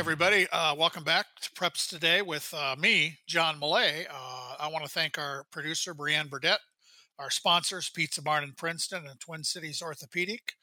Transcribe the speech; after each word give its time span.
everybody. 0.00 0.46
Uh, 0.50 0.74
welcome 0.74 1.04
back 1.04 1.26
to 1.42 1.50
Preps 1.50 1.86
Today 1.86 2.22
with 2.22 2.54
uh, 2.56 2.74
me, 2.78 3.18
John 3.28 3.60
Millea. 3.60 4.06
Uh, 4.08 4.54
I 4.58 4.66
want 4.72 4.82
to 4.82 4.90
thank 4.90 5.18
our 5.18 5.44
producer, 5.52 5.94
Brianne 5.94 6.30
Burdett, 6.30 6.60
our 7.18 7.28
sponsors, 7.28 7.90
Pizza 7.90 8.22
Barn 8.22 8.42
in 8.42 8.52
Princeton 8.52 9.06
and 9.06 9.20
Twin 9.20 9.44
Cities 9.44 9.82
Orthopedic. 9.82 10.54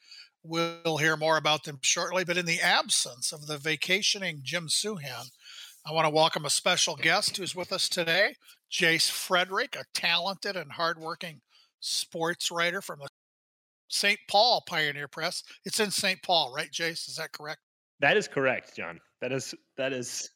We'll 0.42 0.98
hear 0.98 1.16
more 1.16 1.38
about 1.38 1.66
them 1.66 1.78
shortly. 1.84 2.24
But 2.24 2.38
in 2.38 2.48
the 2.48 2.60
absence 2.62 3.32
of 3.32 3.46
the 3.46 3.60
vacationing 3.60 4.40
Jim 4.42 4.70
Souhan, 4.70 5.30
I 5.86 5.92
want 5.94 6.06
to 6.06 6.14
welcome 6.14 6.46
a 6.46 6.50
special 6.50 6.96
guest 6.96 7.38
who's 7.38 7.56
with 7.56 7.72
us 7.72 7.88
today, 7.88 8.34
Jace 8.72 9.12
Frederick, 9.12 9.76
a 9.80 9.86
talented 9.94 10.56
and 10.56 10.72
hardworking 10.72 11.42
sports 11.80 12.50
writer 12.50 12.82
from 12.82 13.02
the 13.02 13.08
St. 13.88 14.18
Paul 14.28 14.64
Pioneer 14.68 15.08
Press. 15.08 15.44
It's 15.64 15.80
in 15.80 15.92
St. 15.92 16.24
Paul, 16.24 16.52
right, 16.56 16.72
Jace? 16.72 17.08
Is 17.08 17.18
that 17.18 17.34
correct? 17.34 17.60
That 18.00 18.18
is 18.18 18.28
correct, 18.28 18.76
John. 18.76 19.00
That 19.22 19.32
is 19.32 19.56
that 19.78 19.94
is 19.94 20.30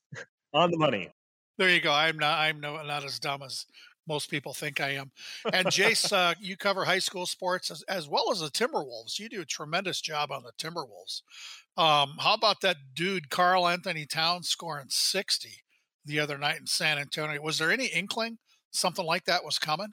on 0.53 0.71
the 0.71 0.77
money. 0.77 1.09
There 1.57 1.69
you 1.69 1.81
go. 1.81 1.91
I'm 1.91 2.17
not. 2.17 2.39
I'm 2.39 2.59
no, 2.59 2.81
not 2.83 3.03
as 3.03 3.19
dumb 3.19 3.43
as 3.43 3.65
most 4.07 4.29
people 4.29 4.53
think 4.53 4.81
I 4.81 4.91
am. 4.91 5.11
And 5.53 5.67
Jace, 5.67 6.11
uh, 6.13 6.33
you 6.39 6.57
cover 6.57 6.85
high 6.85 6.99
school 6.99 7.25
sports 7.25 7.69
as, 7.69 7.83
as, 7.83 8.09
well 8.09 8.31
as 8.31 8.39
the 8.39 8.49
Timberwolves. 8.49 9.19
You 9.19 9.29
do 9.29 9.41
a 9.41 9.45
tremendous 9.45 10.01
job 10.01 10.31
on 10.31 10.43
the 10.43 10.51
Timberwolves. 10.57 11.21
Um, 11.77 12.15
how 12.19 12.33
about 12.33 12.61
that 12.61 12.77
dude, 12.95 13.29
Karl-Anthony 13.29 14.05
Towns, 14.05 14.49
scoring 14.49 14.87
60 14.89 15.49
the 16.03 16.19
other 16.19 16.37
night 16.37 16.59
in 16.59 16.67
San 16.67 16.97
Antonio? 16.97 17.41
Was 17.41 17.59
there 17.59 17.71
any 17.71 17.85
inkling 17.85 18.39
something 18.71 19.05
like 19.05 19.25
that 19.25 19.45
was 19.45 19.59
coming? 19.59 19.89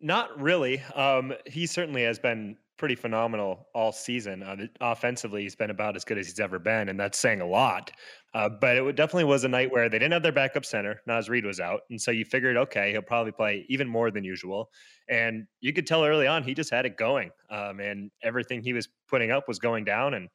Not 0.00 0.40
really. 0.40 0.80
Um, 0.94 1.34
he 1.46 1.66
certainly 1.66 2.04
has 2.04 2.18
been 2.18 2.56
pretty 2.80 2.94
phenomenal 2.94 3.68
all 3.74 3.92
season. 3.92 4.42
Uh, 4.42 4.56
offensively, 4.80 5.42
he's 5.42 5.54
been 5.54 5.68
about 5.68 5.96
as 5.96 6.04
good 6.04 6.16
as 6.16 6.26
he's 6.26 6.40
ever 6.40 6.58
been, 6.58 6.88
and 6.88 6.98
that's 6.98 7.18
saying 7.18 7.42
a 7.42 7.46
lot. 7.46 7.90
Uh, 8.32 8.48
but 8.48 8.74
it 8.74 8.96
definitely 8.96 9.24
was 9.24 9.44
a 9.44 9.48
night 9.48 9.70
where 9.70 9.90
they 9.90 9.98
didn't 9.98 10.12
have 10.12 10.22
their 10.22 10.32
backup 10.32 10.64
center. 10.64 10.98
Naz 11.06 11.28
Reid 11.28 11.44
was 11.44 11.60
out, 11.60 11.82
and 11.90 12.00
so 12.00 12.10
you 12.10 12.24
figured, 12.24 12.56
okay, 12.56 12.90
he'll 12.90 13.02
probably 13.02 13.32
play 13.32 13.66
even 13.68 13.86
more 13.86 14.10
than 14.10 14.24
usual. 14.24 14.70
And 15.10 15.46
you 15.60 15.74
could 15.74 15.86
tell 15.86 16.06
early 16.06 16.26
on 16.26 16.42
he 16.42 16.54
just 16.54 16.70
had 16.70 16.86
it 16.86 16.96
going, 16.96 17.30
um, 17.50 17.80
and 17.80 18.10
everything 18.22 18.62
he 18.62 18.72
was 18.72 18.88
putting 19.08 19.30
up 19.30 19.46
was 19.46 19.58
going 19.58 19.84
down. 19.84 20.14
And 20.14 20.30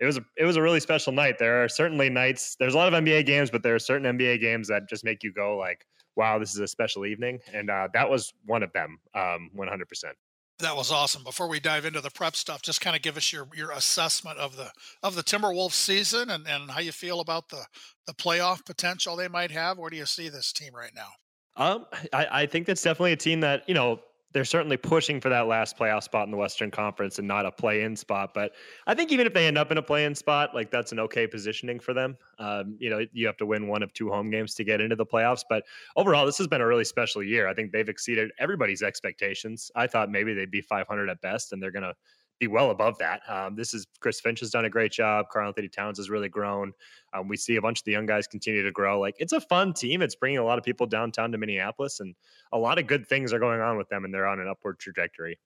it 0.00 0.06
was 0.06 0.16
a, 0.16 0.22
it 0.38 0.46
was 0.46 0.56
a 0.56 0.62
really 0.62 0.80
special 0.80 1.12
night. 1.12 1.38
There 1.38 1.62
are 1.62 1.68
certainly 1.68 2.08
nights. 2.08 2.56
There's 2.58 2.72
a 2.72 2.78
lot 2.78 2.92
of 2.92 3.04
NBA 3.04 3.26
games, 3.26 3.50
but 3.50 3.62
there 3.62 3.74
are 3.74 3.78
certain 3.78 4.18
NBA 4.18 4.40
games 4.40 4.66
that 4.68 4.88
just 4.88 5.04
make 5.04 5.22
you 5.22 5.30
go 5.30 5.58
like, 5.58 5.84
"Wow, 6.16 6.38
this 6.38 6.54
is 6.54 6.60
a 6.60 6.66
special 6.66 7.04
evening," 7.04 7.40
and 7.52 7.68
uh, 7.68 7.88
that 7.92 8.08
was 8.08 8.32
one 8.46 8.62
of 8.62 8.72
them, 8.72 8.98
um, 9.14 9.50
100%. 9.54 10.14
That 10.62 10.76
was 10.76 10.92
awesome. 10.92 11.24
Before 11.24 11.48
we 11.48 11.58
dive 11.58 11.84
into 11.84 12.00
the 12.00 12.10
prep 12.10 12.36
stuff, 12.36 12.62
just 12.62 12.80
kind 12.80 12.94
of 12.94 13.02
give 13.02 13.16
us 13.16 13.32
your 13.32 13.48
your 13.54 13.72
assessment 13.72 14.38
of 14.38 14.56
the 14.56 14.70
of 15.02 15.16
the 15.16 15.22
Timberwolves 15.22 15.72
season 15.72 16.30
and, 16.30 16.46
and 16.46 16.70
how 16.70 16.80
you 16.80 16.92
feel 16.92 17.20
about 17.20 17.48
the 17.48 17.64
the 18.06 18.14
playoff 18.14 18.64
potential 18.64 19.16
they 19.16 19.28
might 19.28 19.50
have. 19.50 19.76
Where 19.76 19.90
do 19.90 19.96
you 19.96 20.06
see 20.06 20.28
this 20.28 20.52
team 20.52 20.72
right 20.74 20.92
now? 20.94 21.08
Um, 21.56 21.86
I, 22.12 22.26
I 22.30 22.46
think 22.46 22.66
that's 22.66 22.82
definitely 22.82 23.12
a 23.12 23.16
team 23.16 23.40
that 23.40 23.68
you 23.68 23.74
know 23.74 24.00
they're 24.32 24.44
certainly 24.44 24.76
pushing 24.76 25.20
for 25.20 25.28
that 25.28 25.46
last 25.46 25.76
playoff 25.76 26.02
spot 26.02 26.26
in 26.26 26.30
the 26.30 26.36
Western 26.36 26.70
Conference 26.70 27.18
and 27.18 27.28
not 27.28 27.46
a 27.46 27.52
play-in 27.52 27.96
spot. 27.96 28.32
But 28.34 28.52
I 28.86 28.94
think 28.94 29.12
even 29.12 29.26
if 29.26 29.34
they 29.34 29.46
end 29.46 29.58
up 29.58 29.70
in 29.70 29.78
a 29.78 29.82
play-in 29.82 30.14
spot, 30.14 30.54
like 30.54 30.70
that's 30.70 30.92
an 30.92 31.00
okay 31.00 31.26
positioning 31.26 31.80
for 31.80 31.94
them. 31.94 32.16
Um, 32.38 32.76
you 32.78 32.90
know, 32.90 33.04
you 33.12 33.26
have 33.26 33.36
to 33.38 33.46
win 33.46 33.68
one 33.68 33.82
of 33.82 33.92
two 33.92 34.10
home 34.10 34.30
games 34.30 34.54
to 34.54 34.64
get 34.64 34.80
into 34.80 34.96
the 34.96 35.06
playoffs. 35.06 35.44
But 35.48 35.64
overall, 35.96 36.26
this 36.26 36.38
has 36.38 36.46
been 36.46 36.60
a 36.60 36.66
really 36.66 36.84
special 36.84 37.22
year. 37.22 37.46
I 37.48 37.54
think 37.54 37.72
they've 37.72 37.88
exceeded 37.88 38.30
everybody's 38.38 38.82
expectations. 38.82 39.70
I 39.74 39.86
thought 39.86 40.10
maybe 40.10 40.34
they'd 40.34 40.50
be 40.50 40.62
500 40.62 41.08
at 41.10 41.20
best, 41.20 41.52
and 41.52 41.62
they're 41.62 41.70
going 41.70 41.82
to 41.82 41.94
be 42.38 42.46
well 42.46 42.70
above 42.70 42.98
that. 42.98 43.20
Um, 43.28 43.54
this 43.54 43.72
is 43.72 43.86
Chris 44.00 44.20
Finch 44.20 44.40
has 44.40 44.50
done 44.50 44.64
a 44.64 44.70
great 44.70 44.92
job. 44.92 45.26
Karl-Anthony 45.30 45.68
Towns 45.68 45.98
has 45.98 46.10
really 46.10 46.28
grown. 46.28 46.72
Um, 47.12 47.28
we 47.28 47.36
see 47.36 47.56
a 47.56 47.62
bunch 47.62 47.80
of 47.80 47.84
the 47.84 47.92
young 47.92 48.06
guys 48.06 48.26
continue 48.26 48.62
to 48.62 48.72
grow. 48.72 48.98
Like 48.98 49.14
it's 49.18 49.32
a 49.32 49.40
fun 49.40 49.72
team. 49.72 50.02
It's 50.02 50.16
bringing 50.16 50.38
a 50.38 50.44
lot 50.44 50.58
of 50.58 50.64
people 50.64 50.86
downtown 50.86 51.30
to 51.32 51.38
Minneapolis, 51.38 52.00
and 52.00 52.14
a 52.52 52.58
lot 52.58 52.78
of 52.78 52.86
good 52.86 53.06
things 53.06 53.32
are 53.32 53.38
going 53.38 53.60
on 53.60 53.76
with 53.76 53.88
them, 53.88 54.04
and 54.04 54.12
they're 54.12 54.26
on 54.26 54.40
an 54.40 54.48
upward 54.48 54.78
trajectory. 54.78 55.38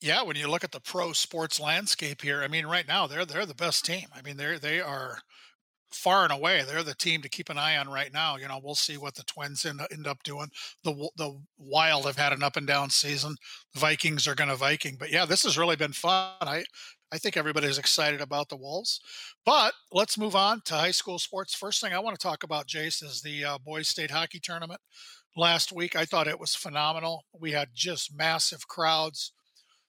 Yeah, 0.00 0.22
when 0.22 0.36
you 0.36 0.48
look 0.48 0.64
at 0.64 0.72
the 0.72 0.80
pro 0.80 1.12
sports 1.12 1.60
landscape 1.60 2.22
here, 2.22 2.42
I 2.42 2.48
mean, 2.48 2.66
right 2.66 2.88
now 2.88 3.06
they're 3.06 3.26
they're 3.26 3.46
the 3.46 3.54
best 3.54 3.84
team. 3.84 4.06
I 4.14 4.22
mean, 4.22 4.36
they're 4.36 4.58
they 4.58 4.80
are 4.80 5.18
far 5.92 6.24
and 6.24 6.32
away 6.32 6.62
they're 6.66 6.82
the 6.82 6.94
team 6.94 7.22
to 7.22 7.28
keep 7.28 7.48
an 7.48 7.58
eye 7.58 7.76
on 7.76 7.88
right 7.88 8.12
now. 8.12 8.36
You 8.36 8.48
know, 8.48 8.60
we'll 8.62 8.74
see 8.74 8.96
what 8.96 9.14
the 9.14 9.24
Twins 9.24 9.64
end, 9.64 9.80
end 9.90 10.06
up 10.06 10.22
doing. 10.22 10.48
The 10.84 11.08
the 11.16 11.40
Wild 11.58 12.06
have 12.06 12.16
had 12.16 12.32
an 12.32 12.42
up 12.42 12.56
and 12.56 12.66
down 12.66 12.90
season. 12.90 13.36
The 13.74 13.80
Vikings 13.80 14.26
are 14.26 14.34
going 14.34 14.50
to 14.50 14.56
Viking, 14.56 14.96
but 14.98 15.10
yeah, 15.10 15.24
this 15.24 15.42
has 15.44 15.58
really 15.58 15.76
been 15.76 15.92
fun. 15.92 16.32
I 16.40 16.64
I 17.12 17.18
think 17.18 17.36
everybody's 17.36 17.78
excited 17.78 18.20
about 18.20 18.48
the 18.48 18.56
Wolves. 18.56 19.00
But 19.44 19.74
let's 19.92 20.18
move 20.18 20.36
on 20.36 20.62
to 20.66 20.74
high 20.74 20.92
school 20.92 21.18
sports. 21.18 21.54
First 21.54 21.80
thing 21.80 21.92
I 21.92 21.98
want 21.98 22.18
to 22.18 22.22
talk 22.22 22.44
about, 22.44 22.68
Jace, 22.68 23.02
is 23.02 23.22
the 23.22 23.44
uh, 23.44 23.58
boys 23.58 23.88
state 23.88 24.12
hockey 24.12 24.38
tournament. 24.40 24.80
Last 25.36 25.72
week, 25.72 25.96
I 25.96 26.04
thought 26.04 26.28
it 26.28 26.40
was 26.40 26.54
phenomenal. 26.54 27.24
We 27.38 27.52
had 27.52 27.70
just 27.74 28.14
massive 28.14 28.68
crowds, 28.68 29.32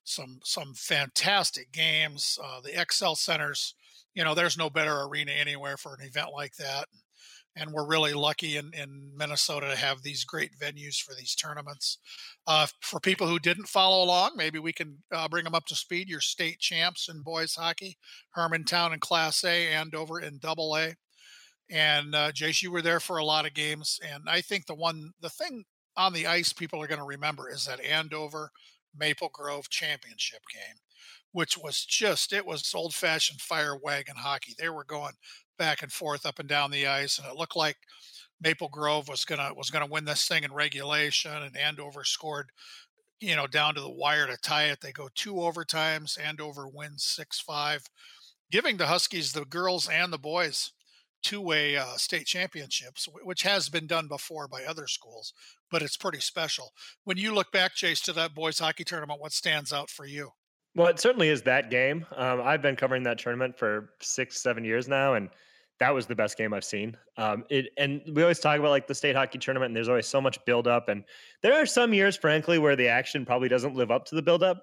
some 0.03 0.39
some 0.43 0.73
fantastic 0.75 1.71
games. 1.71 2.39
Uh, 2.43 2.61
the 2.61 2.71
Xcel 2.71 3.15
centers 3.15 3.75
you 4.13 4.23
know, 4.23 4.35
there's 4.35 4.57
no 4.57 4.69
better 4.69 5.01
arena 5.01 5.31
anywhere 5.31 5.77
for 5.77 5.93
an 5.93 6.05
event 6.05 6.29
like 6.33 6.55
that. 6.57 6.85
And 7.55 7.71
we're 7.71 7.85
really 7.85 8.13
lucky 8.13 8.55
in, 8.55 8.71
in 8.73 9.11
Minnesota 9.13 9.69
to 9.69 9.75
have 9.75 10.03
these 10.03 10.23
great 10.23 10.51
venues 10.57 11.01
for 11.01 11.13
these 11.13 11.35
tournaments. 11.35 11.97
Uh, 12.47 12.67
for 12.79 13.01
people 13.01 13.27
who 13.27 13.39
didn't 13.39 13.67
follow 13.67 14.05
along, 14.05 14.31
maybe 14.37 14.57
we 14.57 14.71
can 14.71 14.99
uh, 15.13 15.27
bring 15.27 15.43
them 15.43 15.55
up 15.55 15.65
to 15.65 15.75
speed. 15.75 16.07
Your 16.07 16.21
state 16.21 16.59
champs 16.59 17.09
in 17.09 17.23
boys 17.23 17.55
hockey, 17.55 17.97
Hermantown 18.37 18.93
in 18.93 18.99
Class 18.99 19.43
A, 19.43 19.67
Andover 19.67 20.21
in 20.21 20.39
Double 20.39 20.77
A. 20.77 20.95
And 21.69 22.15
uh, 22.15 22.31
Jace, 22.31 22.63
you 22.63 22.71
were 22.71 22.81
there 22.81 23.01
for 23.01 23.17
a 23.17 23.25
lot 23.25 23.45
of 23.45 23.53
games. 23.53 23.99
And 24.01 24.23
I 24.29 24.39
think 24.39 24.65
the 24.65 24.75
one, 24.75 25.11
the 25.21 25.29
thing 25.29 25.65
on 25.97 26.13
the 26.13 26.27
ice 26.27 26.53
people 26.53 26.81
are 26.81 26.87
going 26.87 26.99
to 26.99 27.05
remember 27.05 27.49
is 27.49 27.65
that 27.65 27.83
Andover 27.83 28.51
Maple 28.97 29.29
Grove 29.33 29.69
championship 29.69 30.41
game 30.53 30.77
which 31.31 31.57
was 31.57 31.85
just 31.85 32.33
it 32.33 32.45
was 32.45 32.73
old 32.73 32.93
fashioned 32.93 33.41
fire 33.41 33.75
wagon 33.75 34.15
hockey. 34.17 34.53
They 34.57 34.69
were 34.69 34.83
going 34.83 35.13
back 35.57 35.81
and 35.81 35.91
forth 35.91 36.25
up 36.25 36.39
and 36.39 36.49
down 36.49 36.71
the 36.71 36.87
ice, 36.87 37.17
and 37.17 37.27
it 37.27 37.35
looked 37.35 37.55
like 37.55 37.77
Maple 38.41 38.69
Grove 38.69 39.07
was 39.07 39.25
gonna 39.25 39.53
was 39.55 39.69
gonna 39.69 39.85
win 39.85 40.05
this 40.05 40.27
thing 40.27 40.43
in 40.43 40.53
regulation, 40.53 41.31
and 41.31 41.55
Andover 41.57 42.03
scored, 42.03 42.49
you 43.19 43.35
know, 43.35 43.47
down 43.47 43.75
to 43.75 43.81
the 43.81 43.89
wire 43.89 44.27
to 44.27 44.37
tie 44.37 44.65
it. 44.65 44.81
They 44.81 44.91
go 44.91 45.09
two 45.13 45.35
overtimes. 45.35 46.19
Andover 46.19 46.67
wins 46.67 47.03
six 47.03 47.39
five, 47.39 47.83
giving 48.51 48.77
the 48.77 48.87
Huskies 48.87 49.33
the 49.33 49.45
girls 49.45 49.87
and 49.89 50.11
the 50.11 50.17
boys 50.19 50.71
two-way 51.23 51.77
uh, 51.77 51.97
state 51.97 52.25
championships, 52.25 53.07
which 53.23 53.43
has 53.43 53.69
been 53.69 53.87
done 53.87 54.07
before 54.07 54.47
by 54.47 54.63
other 54.63 54.87
schools, 54.87 55.33
but 55.69 55.81
it's 55.81 55.97
pretty 55.97 56.19
special. 56.19 56.73
When 57.03 57.17
you 57.17 57.33
look 57.33 57.51
back, 57.51 57.75
Jace, 57.75 58.03
to 58.05 58.13
that 58.13 58.33
boys 58.33 58.59
hockey 58.59 58.83
tournament, 58.83 59.21
what 59.21 59.31
stands 59.31 59.71
out 59.71 59.89
for 59.89 60.05
you? 60.05 60.31
Well, 60.75 60.87
it 60.87 60.99
certainly 60.99 61.27
is 61.29 61.41
that 61.43 61.69
game. 61.69 62.05
Um, 62.15 62.41
I've 62.41 62.61
been 62.61 62.77
covering 62.77 63.03
that 63.03 63.17
tournament 63.17 63.57
for 63.57 63.89
six, 64.01 64.41
seven 64.41 64.63
years 64.63 64.87
now, 64.87 65.15
and 65.15 65.29
that 65.79 65.93
was 65.93 66.05
the 66.05 66.15
best 66.15 66.37
game 66.37 66.53
I've 66.53 66.63
seen. 66.63 66.95
Um, 67.17 67.43
it 67.49 67.69
and 67.77 68.01
we 68.13 68.21
always 68.21 68.39
talk 68.39 68.57
about 68.57 68.69
like 68.69 68.87
the 68.87 68.95
state 68.95 69.15
hockey 69.15 69.37
tournament, 69.37 69.69
and 69.69 69.75
there's 69.75 69.89
always 69.89 70.07
so 70.07 70.21
much 70.21 70.37
buildup, 70.45 70.87
and 70.87 71.03
there 71.41 71.61
are 71.61 71.65
some 71.65 71.93
years, 71.93 72.15
frankly, 72.15 72.57
where 72.57 72.75
the 72.75 72.87
action 72.87 73.25
probably 73.25 73.49
doesn't 73.49 73.75
live 73.75 73.91
up 73.91 74.05
to 74.05 74.15
the 74.15 74.21
buildup. 74.21 74.61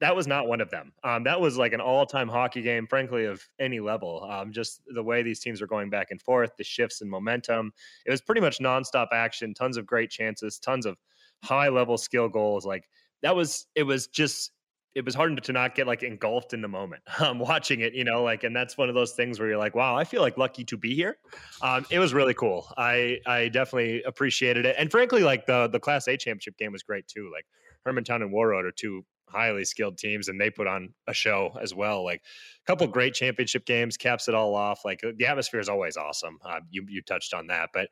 That 0.00 0.14
was 0.14 0.26
not 0.26 0.48
one 0.48 0.60
of 0.60 0.68
them. 0.70 0.92
Um, 1.04 1.24
that 1.24 1.40
was 1.40 1.56
like 1.56 1.72
an 1.72 1.80
all-time 1.80 2.28
hockey 2.28 2.60
game, 2.60 2.86
frankly, 2.88 3.24
of 3.24 3.42
any 3.60 3.78
level. 3.78 4.28
Um, 4.28 4.52
just 4.52 4.82
the 4.86 5.02
way 5.02 5.22
these 5.22 5.38
teams 5.38 5.60
were 5.60 5.66
going 5.66 5.90
back 5.90 6.08
and 6.10 6.20
forth, 6.20 6.50
the 6.58 6.64
shifts 6.64 7.02
in 7.02 7.08
momentum. 7.08 7.72
It 8.04 8.10
was 8.10 8.20
pretty 8.20 8.40
much 8.40 8.58
nonstop 8.58 9.08
action, 9.12 9.54
tons 9.54 9.76
of 9.76 9.86
great 9.86 10.10
chances, 10.10 10.58
tons 10.58 10.86
of 10.86 10.98
high-level 11.44 11.98
skill 11.98 12.28
goals. 12.28 12.66
Like 12.66 12.88
that 13.22 13.36
was, 13.36 13.66
it 13.76 13.84
was 13.84 14.08
just 14.08 14.50
it 14.94 15.04
was 15.04 15.14
hard 15.14 15.42
to 15.42 15.52
not 15.52 15.74
get 15.74 15.86
like 15.86 16.02
engulfed 16.02 16.52
in 16.52 16.60
the 16.60 16.68
moment 16.68 17.02
um, 17.18 17.38
watching 17.38 17.80
it, 17.80 17.94
you 17.94 18.04
know, 18.04 18.22
like, 18.22 18.44
and 18.44 18.54
that's 18.54 18.76
one 18.76 18.88
of 18.88 18.94
those 18.94 19.12
things 19.12 19.38
where 19.38 19.48
you're 19.48 19.58
like, 19.58 19.74
wow, 19.74 19.96
I 19.96 20.04
feel 20.04 20.20
like 20.20 20.36
lucky 20.36 20.64
to 20.64 20.76
be 20.76 20.94
here. 20.94 21.16
Um, 21.62 21.86
it 21.90 21.98
was 21.98 22.12
really 22.12 22.34
cool. 22.34 22.66
I, 22.76 23.18
I 23.26 23.48
definitely 23.48 24.02
appreciated 24.02 24.66
it. 24.66 24.76
And 24.78 24.90
frankly, 24.90 25.22
like 25.22 25.46
the, 25.46 25.68
the 25.68 25.80
class 25.80 26.08
A 26.08 26.16
championship 26.16 26.58
game 26.58 26.72
was 26.72 26.82
great 26.82 27.06
too. 27.08 27.30
Like 27.32 27.46
Hermantown 27.86 28.22
and 28.22 28.32
Warroad 28.32 28.64
are 28.64 28.72
two 28.72 29.04
highly 29.28 29.64
skilled 29.64 29.96
teams 29.96 30.28
and 30.28 30.38
they 30.38 30.50
put 30.50 30.66
on 30.66 30.90
a 31.06 31.14
show 31.14 31.56
as 31.60 31.74
well. 31.74 32.04
Like 32.04 32.20
a 32.20 32.66
couple 32.66 32.86
great 32.86 33.14
championship 33.14 33.64
games 33.64 33.96
caps 33.96 34.28
it 34.28 34.34
all 34.34 34.54
off. 34.54 34.84
Like 34.84 35.00
the 35.16 35.26
atmosphere 35.26 35.60
is 35.60 35.70
always 35.70 35.96
awesome. 35.96 36.38
Uh, 36.44 36.60
you, 36.70 36.84
you 36.88 37.00
touched 37.02 37.32
on 37.32 37.46
that, 37.46 37.70
but, 37.72 37.88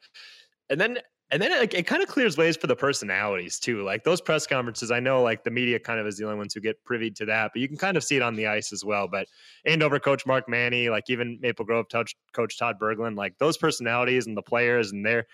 and 0.69 0.79
then 0.81 0.99
and 1.31 1.41
then 1.41 1.53
it, 1.53 1.73
it 1.75 1.87
kind 1.87 2.03
of 2.03 2.09
clears 2.09 2.37
ways 2.37 2.57
for 2.57 2.67
the 2.67 2.77
personalities 2.77 3.59
too. 3.59 3.83
Like 3.83 4.05
those 4.05 4.21
press 4.21 4.47
conferences, 4.47 4.91
I 4.91 5.01
know 5.01 5.23
like 5.23 5.45
the 5.45 5.51
media 5.51 5.79
kind 5.79 6.01
of 6.01 6.07
is 6.07 6.17
the 6.17 6.25
only 6.25 6.39
ones 6.39 6.55
who 6.55 6.61
get 6.61 6.83
privy 6.85 7.11
to 7.13 7.25
that, 7.27 7.53
but 7.55 7.61
you 7.61 7.69
can 7.69 7.77
kind 7.77 7.97
of 7.97 8.05
see 8.05 8.17
it 8.17 8.23
on 8.23 8.35
the 8.35 8.47
ice 8.47 8.73
as 8.73 8.85
well. 8.85 9.09
But 9.09 9.29
Andover 9.65 9.99
coach 9.99 10.27
Mark 10.27 10.49
Manney, 10.49 10.89
like 10.89 11.05
even 11.09 11.39
Maple 11.41 11.65
Grove 11.65 11.87
coach, 11.91 12.17
coach 12.33 12.59
Todd 12.59 12.77
Berglund, 12.81 13.17
like 13.17 13.39
those 13.39 13.57
personalities 13.57 14.27
and 14.27 14.37
the 14.37 14.43
players 14.43 14.93
and 14.93 15.05
their 15.05 15.27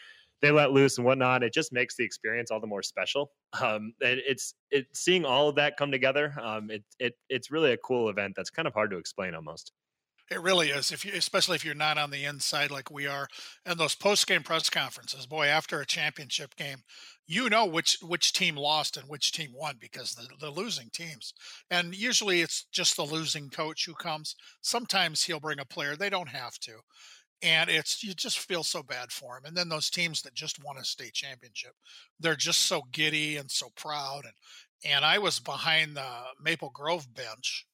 they 0.43 0.51
let 0.51 0.71
loose 0.71 0.99
and 0.99 1.07
whatnot. 1.07 1.43
It 1.43 1.55
just 1.55 1.73
makes 1.73 1.97
the 1.97 2.05
experience 2.05 2.51
all 2.51 2.61
the 2.61 2.67
more 2.67 2.83
special. 2.83 3.33
Um, 3.61 3.95
it, 4.01 4.23
it's 4.27 4.55
it 4.71 4.87
seeing 4.93 5.25
all 5.25 5.49
of 5.49 5.55
that 5.57 5.79
come 5.79 5.91
together. 5.91 6.35
Um, 6.41 6.71
it 6.71 6.85
it 6.99 7.15
it's 7.29 7.51
really 7.51 7.73
a 7.73 7.79
cool 7.79 8.11
event 8.11 8.35
that's 8.37 8.51
kind 8.51 8.69
of 8.69 8.75
hard 8.75 8.91
to 8.91 8.99
explain 8.99 9.35
almost. 9.35 9.73
It 10.29 10.41
really 10.43 10.71
is. 10.71 10.91
If 10.91 11.05
you, 11.05 11.13
especially 11.15 11.55
if 11.55 11.65
you're 11.65 11.75
not 11.75 11.99
on 11.99 12.11
the 12.11 12.25
inside 12.25 12.71
like 12.73 12.91
we 12.91 13.07
are, 13.07 13.29
and 13.65 13.79
those 13.79 13.95
post 13.95 14.27
game 14.27 14.43
press 14.43 14.69
conferences, 14.69 15.25
boy, 15.25 15.47
after 15.47 15.81
a 15.81 15.87
championship 15.87 16.57
game, 16.57 16.79
you 17.27 17.49
know 17.49 17.65
which 17.65 17.99
which 18.03 18.33
team 18.33 18.57
lost 18.57 18.97
and 18.97 19.09
which 19.09 19.31
team 19.31 19.53
won 19.55 19.77
because 19.81 20.15
the 20.15 20.29
the 20.41 20.51
losing 20.51 20.91
teams, 20.91 21.33
and 21.71 21.95
usually 21.95 22.41
it's 22.41 22.65
just 22.73 22.97
the 22.97 23.05
losing 23.05 23.51
coach 23.51 23.87
who 23.87 23.95
comes. 23.95 24.35
Sometimes 24.61 25.23
he'll 25.23 25.39
bring 25.39 25.61
a 25.61 25.65
player; 25.65 25.95
they 25.95 26.11
don't 26.11 26.29
have 26.31 26.59
to, 26.61 26.81
and 27.43 27.71
it's 27.71 28.03
you 28.03 28.15
just 28.15 28.39
feel 28.41 28.65
so 28.65 28.83
bad 28.83 29.13
for 29.13 29.37
him. 29.37 29.45
And 29.45 29.57
then 29.57 29.69
those 29.69 29.91
teams 29.91 30.23
that 30.23 30.35
just 30.35 30.63
won 30.65 30.77
a 30.77 30.85
state 30.85 31.13
championship, 31.15 31.73
they're 32.19 32.35
just 32.37 32.63
so 32.65 32.83
giddy 32.93 33.37
and 33.37 33.51
so 33.51 33.69
proud. 33.77 34.23
And 34.25 34.93
and 34.95 35.05
I 35.05 35.19
was 35.19 35.39
behind 35.39 35.97
the 35.97 36.09
Maple 36.43 36.71
Grove 36.71 37.15
bench. 37.15 37.67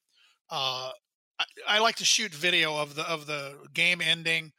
Uh, 0.51 0.91
I, 1.69 1.79
like 1.79 1.97
to 1.97 2.05
shoot 2.05 2.35
video 2.35 2.77
of 2.77 2.95
the 2.95 3.03
of 3.03 3.27
the 3.27 3.59
game 3.73 4.01
ending. 4.01 4.53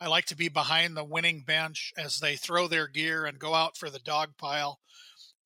I 0.00 0.08
like 0.08 0.26
to 0.26 0.36
be 0.36 0.48
behind 0.48 0.96
the 0.96 1.04
winning 1.04 1.42
bench 1.46 1.92
as 1.96 2.18
they 2.18 2.36
throw 2.36 2.68
their 2.68 2.86
gear 2.86 3.24
and 3.24 3.38
go 3.38 3.54
out 3.54 3.76
for 3.76 3.88
the 3.88 3.98
dog 3.98 4.36
pile. 4.36 4.80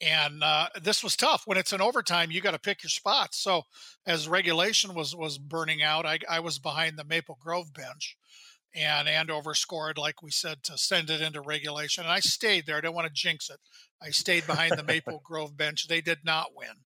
And 0.01 0.43
uh, 0.43 0.69
this 0.83 1.05
was 1.05 1.15
tough. 1.15 1.43
When 1.45 1.59
it's 1.59 1.73
an 1.73 1.83
overtime, 1.83 2.31
you 2.31 2.41
got 2.41 2.53
to 2.53 2.59
pick 2.59 2.83
your 2.83 2.91
spots. 2.91 3.39
So 3.39 3.65
as 4.07 4.29
regulation 4.29 4.95
was 4.95 5.15
was 5.15 5.39
burning 5.39 5.83
out, 5.83 6.07
I, 6.07 6.19
I 6.29 6.41
was 6.41 6.59
behind 6.59 6.99
the 6.99 7.05
Maple 7.05 7.39
Grove 7.41 7.75
bench, 7.75 8.17
and 8.75 9.09
Andover 9.09 9.55
scored, 9.55 9.99
like 9.99 10.23
we 10.23 10.31
said, 10.31 10.63
to 10.65 10.79
send 10.79 11.11
it 11.11 11.21
into 11.21 11.41
regulation. 11.41 12.05
And 12.05 12.13
I 12.13 12.21
stayed 12.21 12.67
there. 12.67 12.77
I 12.77 12.81
didn't 12.81 12.95
want 12.95 13.09
to 13.09 13.13
jinx 13.13 13.51
it. 13.51 13.61
I 14.03 14.11
stayed 14.11 14.47
behind 14.47 14.79
the 14.79 14.83
Maple 14.85 15.21
Grove 15.25 15.57
bench. 15.57 15.87
They 15.87 16.01
did 16.01 16.19
not 16.25 16.55
win. 16.57 16.77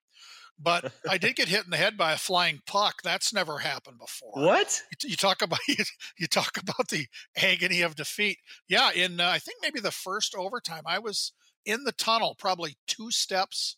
But 0.58 0.92
I 1.08 1.18
did 1.18 1.36
get 1.36 1.48
hit 1.48 1.64
in 1.64 1.70
the 1.70 1.76
head 1.76 1.96
by 1.96 2.12
a 2.12 2.18
flying 2.18 2.60
puck. 2.66 3.02
That's 3.02 3.32
never 3.32 3.58
happened 3.58 3.98
before. 3.98 4.32
What? 4.34 4.82
You, 5.02 5.10
you 5.10 5.16
talk 5.16 5.42
about 5.42 5.60
you 5.68 6.26
talk 6.26 6.56
about 6.56 6.88
the 6.88 7.06
agony 7.36 7.82
of 7.82 7.96
defeat. 7.96 8.38
Yeah, 8.68 8.90
in 8.92 9.20
uh, 9.20 9.28
I 9.28 9.38
think 9.38 9.58
maybe 9.62 9.80
the 9.80 9.90
first 9.90 10.34
overtime, 10.34 10.82
I 10.86 10.98
was 10.98 11.32
in 11.64 11.84
the 11.84 11.92
tunnel, 11.92 12.34
probably 12.38 12.76
two 12.86 13.10
steps 13.10 13.76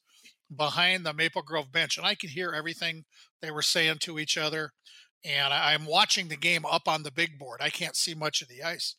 behind 0.55 1.05
the 1.05 1.15
Maple 1.15 1.43
Grove 1.43 1.73
bench, 1.73 1.97
and 1.97 2.07
I 2.07 2.15
could 2.15 2.31
hear 2.31 2.53
everything 2.53 3.05
they 3.43 3.51
were 3.51 3.63
saying 3.63 3.99
to 4.01 4.19
each 4.19 4.39
other. 4.39 4.73
And 5.25 5.53
I, 5.53 5.73
I'm 5.73 5.87
watching 5.87 6.29
the 6.29 6.37
game 6.37 6.65
up 6.65 6.87
on 6.87 7.03
the 7.03 7.11
big 7.11 7.39
board. 7.39 7.61
I 7.61 7.71
can't 7.71 7.97
see 7.97 8.15
much 8.15 8.43
of 8.43 8.49
the 8.49 8.63
ice, 8.63 8.95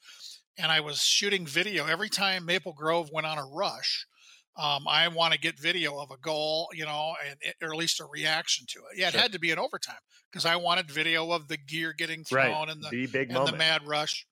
and 0.57 0.71
I 0.71 0.79
was 0.79 1.01
shooting 1.01 1.45
video 1.45 1.85
every 1.85 2.09
time 2.09 2.45
Maple 2.45 2.73
Grove 2.73 3.09
went 3.13 3.27
on 3.27 3.37
a 3.37 3.45
rush 3.45 4.07
um, 4.57 4.87
I 4.87 5.07
want 5.07 5.33
to 5.33 5.39
get 5.39 5.59
video 5.59 5.99
of 5.99 6.09
a 6.09 6.17
goal, 6.17 6.69
you 6.73 6.85
know, 6.85 7.13
and 7.29 7.37
it, 7.41 7.55
or 7.61 7.71
at 7.73 7.77
least 7.77 7.99
a 7.99 8.05
reaction 8.05 8.65
to 8.69 8.79
it. 8.79 8.99
Yeah, 8.99 9.09
it 9.09 9.11
sure. 9.11 9.21
had 9.21 9.31
to 9.33 9.39
be 9.39 9.51
an 9.51 9.59
overtime 9.59 9.99
because 10.31 10.45
I 10.45 10.55
wanted 10.55 10.89
video 10.89 11.31
of 11.31 11.47
the 11.47 11.57
gear 11.57 11.93
getting 11.95 12.23
thrown 12.23 12.51
right. 12.51 12.69
and 12.69 12.83
the, 12.83 12.89
the 12.89 13.05
big 13.07 13.29
and 13.29 13.35
moment. 13.35 13.51
the 13.51 13.57
mad 13.57 13.81
rush. 13.85 14.25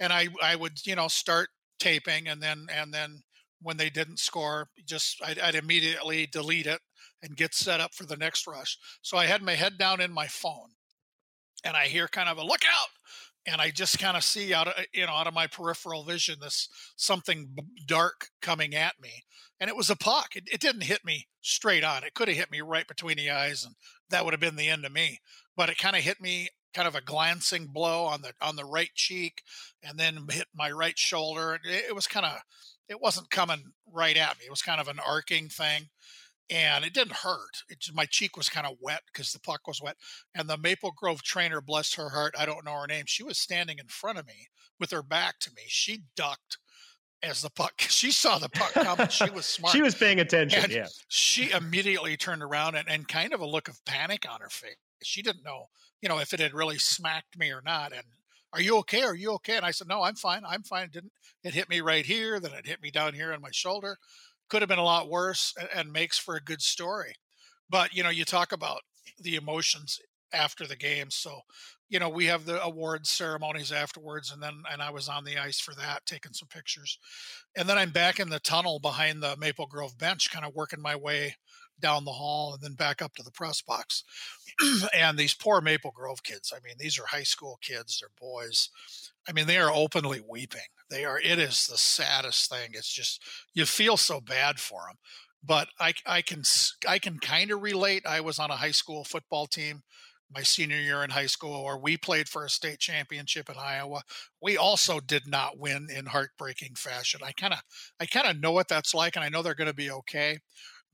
And 0.00 0.12
I 0.12 0.28
I 0.42 0.56
would 0.56 0.84
you 0.84 0.96
know 0.96 1.08
start 1.08 1.48
taping 1.78 2.26
and 2.26 2.42
then 2.42 2.66
and 2.72 2.92
then 2.92 3.22
when 3.62 3.76
they 3.76 3.90
didn't 3.90 4.18
score, 4.18 4.68
just 4.84 5.22
I'd, 5.24 5.38
I'd 5.38 5.54
immediately 5.54 6.26
delete 6.26 6.66
it 6.66 6.80
and 7.22 7.36
get 7.36 7.54
set 7.54 7.80
up 7.80 7.94
for 7.94 8.04
the 8.04 8.16
next 8.16 8.46
rush. 8.46 8.78
So 9.02 9.16
I 9.16 9.26
had 9.26 9.42
my 9.42 9.54
head 9.54 9.78
down 9.78 10.00
in 10.00 10.12
my 10.12 10.28
phone, 10.28 10.70
and 11.64 11.76
I 11.76 11.86
hear 11.86 12.06
kind 12.06 12.28
of 12.28 12.38
a 12.38 12.44
look 12.44 12.64
out 12.64 12.88
and 13.48 13.60
I 13.60 13.70
just 13.70 13.98
kind 13.98 14.16
of 14.16 14.22
see 14.22 14.52
out 14.52 14.68
of 14.68 14.74
you 14.92 15.06
know 15.06 15.12
out 15.12 15.26
of 15.26 15.34
my 15.34 15.46
peripheral 15.46 16.04
vision 16.04 16.36
this 16.40 16.68
something 16.96 17.56
dark 17.86 18.28
coming 18.42 18.74
at 18.74 19.00
me, 19.00 19.24
and 19.58 19.68
it 19.68 19.76
was 19.76 19.90
a 19.90 19.96
puck. 19.96 20.36
It, 20.36 20.44
it 20.52 20.60
didn't 20.60 20.82
hit 20.82 21.04
me 21.04 21.26
straight 21.40 21.84
on. 21.84 22.04
It 22.04 22.14
could 22.14 22.28
have 22.28 22.36
hit 22.36 22.50
me 22.50 22.60
right 22.60 22.86
between 22.86 23.16
the 23.16 23.30
eyes, 23.30 23.64
and 23.64 23.74
that 24.10 24.24
would 24.24 24.34
have 24.34 24.40
been 24.40 24.56
the 24.56 24.68
end 24.68 24.84
of 24.84 24.92
me. 24.92 25.20
But 25.56 25.68
it 25.70 25.78
kind 25.78 25.96
of 25.96 26.02
hit 26.02 26.20
me, 26.20 26.48
kind 26.74 26.86
of 26.86 26.94
a 26.94 27.00
glancing 27.00 27.66
blow 27.66 28.04
on 28.04 28.22
the 28.22 28.32
on 28.40 28.56
the 28.56 28.64
right 28.64 28.90
cheek, 28.94 29.42
and 29.82 29.98
then 29.98 30.26
hit 30.30 30.46
my 30.54 30.70
right 30.70 30.98
shoulder. 30.98 31.58
It, 31.64 31.86
it 31.88 31.94
was 31.94 32.06
kind 32.06 32.26
of, 32.26 32.38
it 32.88 33.00
wasn't 33.00 33.30
coming 33.30 33.72
right 33.92 34.16
at 34.16 34.38
me. 34.38 34.44
It 34.46 34.50
was 34.50 34.62
kind 34.62 34.80
of 34.80 34.88
an 34.88 34.98
arcing 35.04 35.48
thing, 35.48 35.88
and 36.50 36.84
it 36.84 36.94
didn't 36.94 37.12
hurt. 37.12 37.62
It 37.68 37.80
just, 37.80 37.96
my 37.96 38.06
cheek 38.06 38.36
was 38.36 38.48
kind 38.48 38.66
of 38.66 38.76
wet 38.80 39.02
because 39.12 39.32
the 39.32 39.40
puck 39.40 39.66
was 39.66 39.82
wet. 39.82 39.96
And 40.34 40.48
the 40.48 40.56
Maple 40.56 40.92
Grove 40.96 41.22
trainer, 41.22 41.60
bless 41.60 41.94
her 41.94 42.08
heart, 42.10 42.34
I 42.38 42.46
don't 42.46 42.64
know 42.64 42.80
her 42.80 42.86
name. 42.86 43.04
She 43.06 43.22
was 43.22 43.38
standing 43.38 43.78
in 43.78 43.86
front 43.86 44.18
of 44.18 44.26
me 44.26 44.48
with 44.80 44.90
her 44.90 45.02
back 45.02 45.38
to 45.40 45.50
me. 45.54 45.62
She 45.66 46.04
ducked 46.16 46.58
as 47.22 47.42
the 47.42 47.50
puck. 47.50 47.72
She 47.88 48.12
saw 48.12 48.38
the 48.38 48.48
puck 48.48 48.72
come. 48.72 49.08
She 49.08 49.28
was 49.30 49.46
smart. 49.46 49.74
she 49.74 49.82
was 49.82 49.94
paying 49.94 50.20
attention. 50.20 50.62
And 50.62 50.72
yeah. 50.72 50.86
She 51.08 51.50
immediately 51.50 52.16
turned 52.16 52.42
around 52.42 52.76
and, 52.76 52.88
and 52.88 53.08
kind 53.08 53.34
of 53.34 53.40
a 53.40 53.46
look 53.46 53.68
of 53.68 53.84
panic 53.84 54.24
on 54.30 54.40
her 54.40 54.48
face. 54.48 54.76
She 55.02 55.22
didn't 55.22 55.44
know, 55.44 55.66
you 56.00 56.08
know, 56.08 56.18
if 56.18 56.32
it 56.32 56.40
had 56.40 56.54
really 56.54 56.78
smacked 56.78 57.38
me 57.38 57.50
or 57.50 57.62
not. 57.64 57.92
And 57.92 58.04
are 58.52 58.60
you 58.60 58.76
okay? 58.78 59.02
Are 59.02 59.14
you 59.14 59.32
okay? 59.32 59.56
And 59.56 59.66
I 59.66 59.72
said, 59.72 59.88
no, 59.88 60.02
I'm 60.02 60.14
fine. 60.14 60.42
I'm 60.46 60.62
fine. 60.62 60.84
It 60.84 60.92
didn't 60.92 61.12
it 61.44 61.54
hit 61.54 61.68
me 61.68 61.80
right 61.80 62.06
here? 62.06 62.40
Then 62.40 62.52
it 62.52 62.66
hit 62.66 62.82
me 62.82 62.90
down 62.90 63.14
here 63.14 63.32
on 63.32 63.40
my 63.40 63.50
shoulder. 63.52 63.96
Could 64.48 64.62
have 64.62 64.68
been 64.68 64.78
a 64.78 64.84
lot 64.84 65.08
worse 65.08 65.54
and, 65.58 65.68
and 65.74 65.92
makes 65.92 66.18
for 66.18 66.36
a 66.36 66.40
good 66.40 66.62
story. 66.62 67.14
But 67.68 67.94
you 67.94 68.02
know, 68.02 68.10
you 68.10 68.24
talk 68.24 68.52
about 68.52 68.80
the 69.18 69.36
emotions 69.36 69.98
after 70.32 70.66
the 70.66 70.76
game. 70.76 71.10
So 71.10 71.40
you 71.88 71.98
know, 71.98 72.08
we 72.08 72.26
have 72.26 72.44
the 72.44 72.62
awards 72.62 73.08
ceremonies 73.08 73.72
afterwards, 73.72 74.30
and 74.30 74.42
then 74.42 74.62
and 74.70 74.82
I 74.82 74.90
was 74.90 75.08
on 75.08 75.24
the 75.24 75.38
ice 75.38 75.58
for 75.58 75.74
that, 75.74 76.04
taking 76.04 76.34
some 76.34 76.48
pictures, 76.48 76.98
and 77.56 77.68
then 77.68 77.78
I'm 77.78 77.90
back 77.90 78.20
in 78.20 78.28
the 78.28 78.40
tunnel 78.40 78.78
behind 78.78 79.22
the 79.22 79.36
Maple 79.38 79.66
Grove 79.66 79.96
bench, 79.96 80.30
kind 80.30 80.44
of 80.44 80.54
working 80.54 80.82
my 80.82 80.96
way 80.96 81.36
down 81.80 82.04
the 82.04 82.12
hall 82.12 82.52
and 82.52 82.62
then 82.62 82.74
back 82.74 83.02
up 83.02 83.14
to 83.14 83.22
the 83.22 83.30
press 83.30 83.62
box. 83.62 84.04
and 84.94 85.18
these 85.18 85.34
poor 85.34 85.60
Maple 85.60 85.92
Grove 85.92 86.22
kids, 86.22 86.52
I 86.54 86.60
mean, 86.64 86.74
these 86.78 86.98
are 86.98 87.06
high 87.06 87.22
school 87.22 87.58
kids, 87.62 88.00
they're 88.00 88.10
boys. 88.20 88.70
I 89.28 89.32
mean, 89.32 89.46
they 89.46 89.58
are 89.58 89.72
openly 89.72 90.20
weeping. 90.26 90.60
They 90.90 91.04
are, 91.04 91.20
it 91.20 91.38
is 91.38 91.66
the 91.66 91.78
saddest 91.78 92.50
thing. 92.50 92.70
It's 92.72 92.92
just, 92.92 93.22
you 93.52 93.66
feel 93.66 93.96
so 93.96 94.20
bad 94.20 94.58
for 94.58 94.82
them. 94.88 94.96
But 95.44 95.68
I, 95.78 95.94
I 96.04 96.22
can, 96.22 96.42
I 96.88 96.98
can 96.98 97.18
kind 97.18 97.50
of 97.50 97.62
relate. 97.62 98.06
I 98.06 98.20
was 98.20 98.38
on 98.38 98.50
a 98.50 98.56
high 98.56 98.72
school 98.72 99.04
football 99.04 99.46
team 99.46 99.82
my 100.34 100.42
senior 100.42 100.76
year 100.76 101.02
in 101.02 101.10
high 101.10 101.26
school 101.26 101.64
where 101.64 101.76
we 101.76 101.96
played 101.96 102.28
for 102.28 102.44
a 102.44 102.50
state 102.50 102.78
championship 102.78 103.48
in 103.48 103.56
Iowa. 103.58 104.02
We 104.42 104.56
also 104.56 105.00
did 105.00 105.26
not 105.26 105.58
win 105.58 105.88
in 105.94 106.06
heartbreaking 106.06 106.74
fashion. 106.74 107.20
I 107.24 107.32
kind 107.32 107.54
of 107.54 107.60
I 107.98 108.06
kind 108.06 108.26
of 108.26 108.40
know 108.40 108.52
what 108.52 108.68
that's 108.68 108.94
like 108.94 109.16
and 109.16 109.24
I 109.24 109.28
know 109.28 109.42
they're 109.42 109.54
going 109.54 109.68
to 109.68 109.74
be 109.74 109.90
okay. 109.90 110.38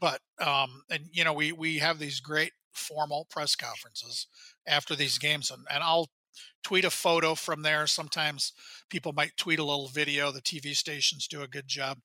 But 0.01 0.21
um 0.39 0.83
and 0.91 1.05
you 1.13 1.25
know 1.25 1.33
we 1.33 1.53
we 1.53 1.79
have 1.79 1.99
these 1.99 2.21
great 2.21 2.53
formal 2.73 3.27
press 3.31 3.55
conferences 3.55 4.27
after 4.67 4.97
these 4.97 5.19
games 5.19 5.51
and, 5.51 5.65
and 5.71 5.83
I'll 5.83 6.09
tweet 6.65 6.85
a 6.85 6.91
photo 6.91 7.37
from 7.37 7.63
there. 7.63 7.87
Sometimes 7.87 8.53
people 8.91 9.13
might 9.13 9.37
tweet 9.37 9.61
a 9.61 9.65
little 9.65 9.87
video. 9.87 10.33
The 10.33 10.43
TV 10.43 10.75
stations 10.75 11.29
do 11.29 11.43
a 11.43 11.49
good 11.49 11.69
job. 11.69 11.99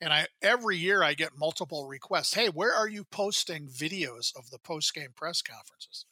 And 0.00 0.12
I 0.12 0.28
every 0.40 0.76
year 0.76 1.02
I 1.02 1.14
get 1.14 1.32
multiple 1.36 1.86
requests. 1.86 2.34
Hey, 2.34 2.48
where 2.48 2.72
are 2.72 2.88
you 2.88 3.04
posting 3.04 3.66
videos 3.66 4.34
of 4.36 4.50
the 4.50 4.58
post 4.58 4.94
game 4.94 5.10
press 5.16 5.42
conferences? 5.42 6.06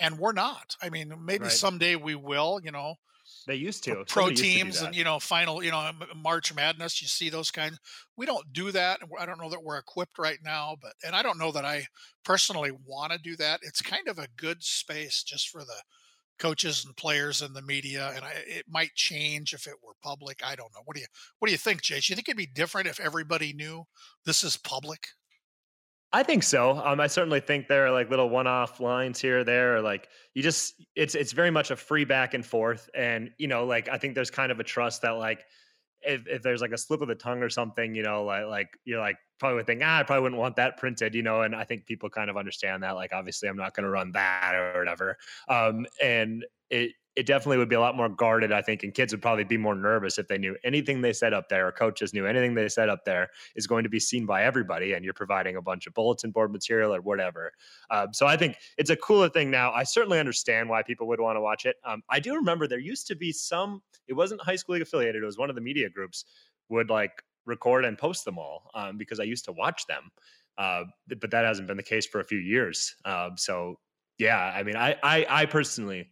and 0.00 0.18
we're 0.18 0.32
not. 0.32 0.76
I 0.82 0.90
mean, 0.90 1.12
maybe 1.24 1.44
right. 1.44 1.52
someday 1.52 1.96
we 1.96 2.14
will. 2.14 2.60
You 2.62 2.70
know, 2.70 2.94
they 3.48 3.54
used 3.54 3.82
to 3.84 4.04
pro 4.06 4.26
Somebody 4.26 4.36
teams 4.36 4.80
to 4.80 4.86
and 4.86 4.94
you 4.94 5.04
know 5.04 5.18
final 5.18 5.64
you 5.64 5.70
know 5.70 5.90
March 6.14 6.54
Madness. 6.54 7.00
You 7.00 7.08
see 7.08 7.30
those 7.30 7.50
kinds. 7.50 7.78
We 8.16 8.26
don't 8.26 8.52
do 8.52 8.70
that. 8.72 9.00
I 9.18 9.24
don't 9.24 9.40
know 9.40 9.48
that 9.48 9.64
we're 9.64 9.78
equipped 9.78 10.18
right 10.18 10.38
now, 10.44 10.76
but 10.80 10.92
and 11.04 11.16
I 11.16 11.22
don't 11.22 11.38
know 11.38 11.50
that 11.52 11.64
I 11.64 11.86
personally 12.24 12.70
want 12.84 13.12
to 13.12 13.18
do 13.18 13.36
that. 13.36 13.60
It's 13.62 13.80
kind 13.80 14.06
of 14.06 14.18
a 14.18 14.28
good 14.36 14.62
space 14.62 15.22
just 15.22 15.48
for 15.48 15.62
the 15.62 15.82
coaches 16.38 16.84
and 16.84 16.94
players 16.96 17.42
and 17.42 17.56
the 17.56 17.62
media 17.62 18.12
and 18.14 18.24
I, 18.24 18.32
it 18.46 18.66
might 18.68 18.94
change 18.94 19.52
if 19.54 19.66
it 19.66 19.74
were 19.82 19.94
public 20.04 20.40
i 20.44 20.54
don't 20.54 20.72
know 20.72 20.82
what 20.84 20.94
do 20.94 21.00
you 21.00 21.08
what 21.40 21.48
do 21.48 21.52
you 21.52 21.58
think 21.58 21.82
jay 21.82 21.98
do 21.98 22.12
you 22.12 22.14
think 22.14 22.28
it'd 22.28 22.36
be 22.36 22.46
different 22.46 22.86
if 22.86 23.00
everybody 23.00 23.52
knew 23.52 23.82
this 24.24 24.44
is 24.44 24.56
public 24.56 25.08
I 26.12 26.22
think 26.22 26.42
so. 26.42 26.78
Um, 26.78 27.00
I 27.00 27.06
certainly 27.06 27.40
think 27.40 27.68
there 27.68 27.86
are 27.86 27.90
like 27.90 28.08
little 28.08 28.30
one-off 28.30 28.80
lines 28.80 29.20
here 29.20 29.40
or 29.40 29.44
there, 29.44 29.76
or 29.76 29.80
like 29.82 30.08
you 30.34 30.42
just 30.42 30.82
it's 30.96 31.14
it's 31.14 31.32
very 31.32 31.50
much 31.50 31.70
a 31.70 31.76
free 31.76 32.04
back 32.04 32.32
and 32.32 32.44
forth, 32.44 32.88
and 32.94 33.30
you 33.38 33.46
know, 33.46 33.66
like 33.66 33.88
I 33.90 33.98
think 33.98 34.14
there's 34.14 34.30
kind 34.30 34.50
of 34.50 34.58
a 34.58 34.64
trust 34.64 35.02
that 35.02 35.10
like 35.12 35.44
if 36.00 36.26
if 36.26 36.42
there's 36.42 36.62
like 36.62 36.72
a 36.72 36.78
slip 36.78 37.02
of 37.02 37.08
the 37.08 37.14
tongue 37.14 37.42
or 37.42 37.50
something, 37.50 37.94
you 37.94 38.02
know, 38.02 38.24
like 38.24 38.46
like 38.46 38.68
you're 38.84 39.00
like 39.00 39.16
probably 39.38 39.56
would 39.56 39.66
think 39.66 39.82
ah, 39.84 39.98
I 39.98 40.02
probably 40.02 40.22
wouldn't 40.22 40.40
want 40.40 40.56
that 40.56 40.78
printed, 40.78 41.14
you 41.14 41.22
know, 41.22 41.42
and 41.42 41.54
I 41.54 41.64
think 41.64 41.84
people 41.84 42.08
kind 42.08 42.30
of 42.30 42.38
understand 42.38 42.82
that. 42.84 42.92
Like 42.92 43.12
obviously, 43.12 43.48
I'm 43.50 43.56
not 43.58 43.74
going 43.74 43.84
to 43.84 43.90
run 43.90 44.12
that 44.12 44.54
or 44.54 44.78
whatever, 44.78 45.18
um, 45.48 45.86
and 46.02 46.44
it 46.70 46.92
it 47.16 47.26
definitely 47.26 47.58
would 47.58 47.68
be 47.68 47.74
a 47.74 47.80
lot 47.80 47.96
more 47.96 48.08
guarded, 48.08 48.52
I 48.52 48.62
think, 48.62 48.82
and 48.84 48.94
kids 48.94 49.12
would 49.12 49.22
probably 49.22 49.44
be 49.44 49.56
more 49.56 49.74
nervous 49.74 50.18
if 50.18 50.28
they 50.28 50.38
knew 50.38 50.56
anything 50.62 51.00
they 51.00 51.12
said 51.12 51.32
up 51.32 51.48
there, 51.48 51.66
or 51.66 51.72
coaches 51.72 52.14
knew 52.14 52.26
anything 52.26 52.54
they 52.54 52.68
said 52.68 52.88
up 52.88 53.04
there 53.04 53.28
is 53.56 53.66
going 53.66 53.82
to 53.82 53.88
be 53.88 53.98
seen 53.98 54.24
by 54.24 54.44
everybody, 54.44 54.92
and 54.92 55.04
you're 55.04 55.14
providing 55.14 55.56
a 55.56 55.62
bunch 55.62 55.86
of 55.86 55.94
bulletin 55.94 56.30
board 56.30 56.52
material 56.52 56.94
or 56.94 57.00
whatever. 57.00 57.52
Um, 57.90 58.08
so 58.12 58.26
I 58.26 58.36
think 58.36 58.56
it's 58.76 58.90
a 58.90 58.96
cooler 58.96 59.28
thing 59.28 59.50
now. 59.50 59.72
I 59.72 59.82
certainly 59.82 60.18
understand 60.18 60.68
why 60.68 60.82
people 60.82 61.08
would 61.08 61.20
want 61.20 61.36
to 61.36 61.40
watch 61.40 61.66
it. 61.66 61.76
Um, 61.84 62.02
I 62.08 62.20
do 62.20 62.34
remember 62.34 62.68
there 62.68 62.78
used 62.78 63.06
to 63.08 63.16
be 63.16 63.32
some. 63.32 63.82
It 64.06 64.14
wasn't 64.14 64.40
high 64.40 64.56
school 64.56 64.74
league 64.74 64.82
affiliated. 64.82 65.22
It 65.22 65.26
was 65.26 65.38
one 65.38 65.50
of 65.50 65.56
the 65.56 65.62
media 65.62 65.90
groups 65.90 66.24
would 66.68 66.90
like 66.90 67.22
record 67.46 67.84
and 67.84 67.98
post 67.98 68.24
them 68.24 68.38
all 68.38 68.70
um, 68.74 68.96
because 68.96 69.18
I 69.18 69.24
used 69.24 69.44
to 69.46 69.52
watch 69.52 69.86
them. 69.86 70.10
Uh, 70.56 70.84
but 71.20 71.30
that 71.30 71.44
hasn't 71.44 71.68
been 71.68 71.76
the 71.76 71.82
case 71.82 72.06
for 72.06 72.20
a 72.20 72.24
few 72.24 72.38
years. 72.38 72.94
Uh, 73.04 73.30
so 73.36 73.76
yeah, 74.18 74.52
I 74.54 74.62
mean, 74.62 74.76
I, 74.76 74.96
I, 75.02 75.26
I 75.28 75.46
personally 75.46 76.10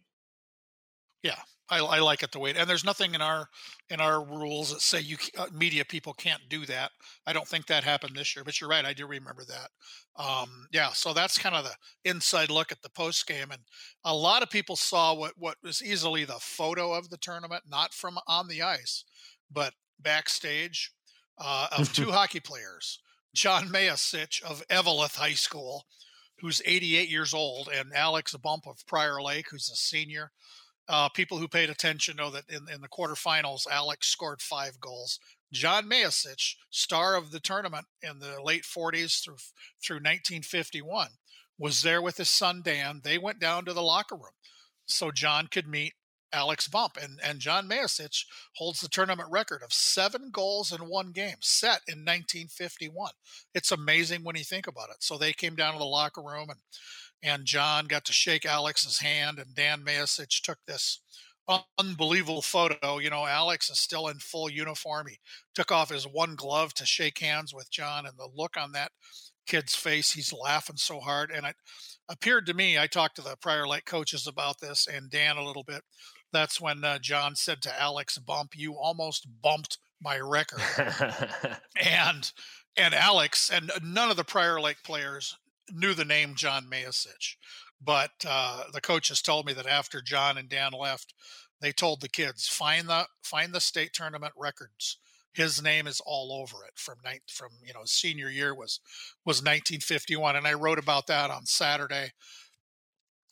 yeah, 1.27 1.39
I, 1.69 1.79
I, 1.79 1.99
like 1.99 2.23
it 2.23 2.31
the 2.31 2.39
way, 2.39 2.53
and 2.55 2.69
there's 2.69 2.85
nothing 2.85 3.13
in 3.13 3.21
our 3.21 3.49
in 3.89 3.99
our 3.99 4.23
rules 4.23 4.71
that 4.71 4.79
say 4.79 5.01
you 5.01 5.17
uh, 5.37 5.47
media 5.53 5.83
people 5.83 6.13
can't 6.13 6.41
do 6.49 6.65
that. 6.65 6.91
I 7.25 7.33
don't 7.33 7.47
think 7.47 7.67
that 7.67 7.83
happened 7.83 8.15
this 8.15 8.33
year, 8.33 8.45
but 8.45 8.61
you're 8.61 8.69
right. 8.69 8.85
I 8.85 8.93
do 8.93 9.05
remember 9.05 9.43
that. 9.43 10.23
Um, 10.23 10.67
yeah, 10.71 10.89
so 10.93 11.13
that's 11.13 11.37
kind 11.37 11.55
of 11.55 11.65
the 11.65 11.75
inside 12.09 12.49
look 12.49 12.71
at 12.71 12.81
the 12.81 12.89
post 12.89 13.27
game, 13.27 13.51
and 13.51 13.61
a 14.05 14.15
lot 14.15 14.41
of 14.41 14.49
people 14.49 14.77
saw 14.77 15.13
what 15.13 15.33
what 15.37 15.57
was 15.61 15.83
easily 15.83 16.23
the 16.23 16.39
photo 16.39 16.93
of 16.93 17.09
the 17.09 17.17
tournament, 17.17 17.63
not 17.69 17.93
from 17.93 18.17
on 18.25 18.47
the 18.47 18.61
ice, 18.61 19.03
but 19.51 19.73
backstage 19.99 20.93
uh, 21.37 21.67
of 21.77 21.91
two 21.91 22.11
hockey 22.11 22.39
players, 22.39 22.99
John 23.35 23.67
Mayasich 23.67 24.41
of 24.43 24.63
Eveleth 24.69 25.15
High 25.15 25.33
School, 25.33 25.83
who's 26.39 26.61
88 26.65 27.09
years 27.09 27.33
old, 27.33 27.67
and 27.67 27.93
Alex 27.93 28.33
Bump 28.35 28.65
of 28.65 28.85
Prior 28.87 29.21
Lake, 29.21 29.47
who's 29.51 29.69
a 29.69 29.75
senior. 29.75 30.31
Uh, 30.89 31.09
people 31.09 31.37
who 31.37 31.47
paid 31.47 31.69
attention 31.69 32.15
know 32.15 32.29
that 32.29 32.49
in, 32.49 32.65
in 32.73 32.81
the 32.81 32.87
quarterfinals, 32.87 33.67
Alex 33.69 34.07
scored 34.07 34.41
five 34.41 34.79
goals. 34.79 35.19
John 35.51 35.89
Mayasich, 35.89 36.55
star 36.69 37.15
of 37.15 37.31
the 37.31 37.39
tournament 37.39 37.85
in 38.01 38.19
the 38.19 38.41
late 38.41 38.63
40s 38.63 39.23
through 39.23 39.37
through 39.83 39.97
1951, 39.97 41.09
was 41.57 41.81
there 41.81 42.01
with 42.01 42.17
his 42.17 42.29
son 42.29 42.61
Dan. 42.63 43.01
They 43.03 43.17
went 43.17 43.39
down 43.39 43.65
to 43.65 43.73
the 43.73 43.81
locker 43.81 44.15
room 44.15 44.31
so 44.85 45.11
John 45.11 45.47
could 45.47 45.67
meet 45.67 45.93
Alex 46.33 46.67
Bump. 46.67 46.97
And, 47.01 47.19
and 47.23 47.39
John 47.39 47.69
Mayasich 47.69 48.25
holds 48.55 48.79
the 48.79 48.89
tournament 48.89 49.29
record 49.31 49.61
of 49.63 49.73
seven 49.73 50.29
goals 50.31 50.71
in 50.71 50.89
one 50.89 51.11
game, 51.11 51.37
set 51.41 51.81
in 51.87 51.99
1951. 51.99 53.11
It's 53.53 53.71
amazing 53.71 54.23
when 54.23 54.35
you 54.35 54.43
think 54.43 54.67
about 54.67 54.89
it. 54.89 54.97
So 54.99 55.17
they 55.17 55.33
came 55.33 55.55
down 55.55 55.73
to 55.73 55.79
the 55.79 55.85
locker 55.85 56.21
room 56.21 56.49
and 56.49 56.59
and 57.23 57.45
John 57.45 57.87
got 57.87 58.05
to 58.05 58.13
shake 58.13 58.45
Alex's 58.45 58.99
hand, 58.99 59.39
and 59.39 59.55
Dan 59.55 59.81
Mayasich 59.81 60.41
took 60.41 60.59
this 60.67 61.01
unbelievable 61.79 62.41
photo. 62.41 62.99
You 62.99 63.09
know, 63.09 63.25
Alex 63.25 63.69
is 63.69 63.79
still 63.79 64.07
in 64.07 64.19
full 64.19 64.49
uniform. 64.49 65.07
He 65.07 65.17
took 65.55 65.71
off 65.71 65.89
his 65.89 66.05
one 66.05 66.35
glove 66.35 66.73
to 66.75 66.85
shake 66.85 67.19
hands 67.19 67.53
with 67.53 67.71
John, 67.71 68.05
and 68.05 68.17
the 68.17 68.29
look 68.35 68.55
on 68.57 68.73
that 68.73 68.91
kid's 69.47 69.75
face, 69.75 70.11
he's 70.11 70.33
laughing 70.33 70.75
so 70.77 70.99
hard. 70.99 71.31
And 71.31 71.45
it 71.45 71.55
appeared 72.09 72.45
to 72.47 72.53
me, 72.53 72.77
I 72.77 72.85
talked 72.87 73.15
to 73.15 73.21
the 73.21 73.37
Prior 73.41 73.67
Lake 73.67 73.85
coaches 73.85 74.27
about 74.27 74.59
this 74.59 74.87
and 74.87 75.09
Dan 75.09 75.37
a 75.37 75.43
little 75.43 75.63
bit. 75.63 75.81
That's 76.31 76.59
when 76.59 76.83
uh, 76.83 76.99
John 76.99 77.35
said 77.35 77.61
to 77.63 77.81
Alex 77.81 78.17
Bump, 78.17 78.51
"You 78.55 78.73
almost 78.73 79.27
bumped 79.41 79.77
my 80.01 80.19
record," 80.19 80.61
and 81.81 82.31
and 82.75 82.93
Alex 82.93 83.49
and 83.49 83.71
none 83.83 84.09
of 84.09 84.17
the 84.17 84.23
Prior 84.23 84.59
Lake 84.59 84.83
players 84.83 85.35
knew 85.71 85.93
the 85.93 86.05
name 86.05 86.35
John 86.35 86.67
Mayasich, 86.69 87.35
but 87.81 88.11
uh, 88.27 88.63
the 88.71 88.81
coaches 88.81 89.21
told 89.21 89.45
me 89.45 89.53
that 89.53 89.67
after 89.67 90.01
John 90.01 90.37
and 90.37 90.49
Dan 90.49 90.71
left, 90.71 91.13
they 91.61 91.71
told 91.71 92.01
the 92.01 92.09
kids 92.09 92.47
find 92.47 92.87
the 92.87 93.07
find 93.23 93.53
the 93.53 93.61
state 93.61 93.93
tournament 93.93 94.33
records. 94.37 94.97
His 95.33 95.61
name 95.61 95.85
is 95.85 96.01
all 96.05 96.31
over 96.33 96.65
it 96.65 96.73
from 96.75 96.97
night 97.03 97.23
from 97.27 97.49
you 97.63 97.73
know 97.73 97.85
senior 97.85 98.29
year 98.29 98.53
was 98.53 98.79
was 99.25 99.37
1951, 99.37 100.35
and 100.35 100.47
I 100.47 100.53
wrote 100.53 100.79
about 100.79 101.07
that 101.07 101.29
on 101.29 101.45
Saturday. 101.45 102.11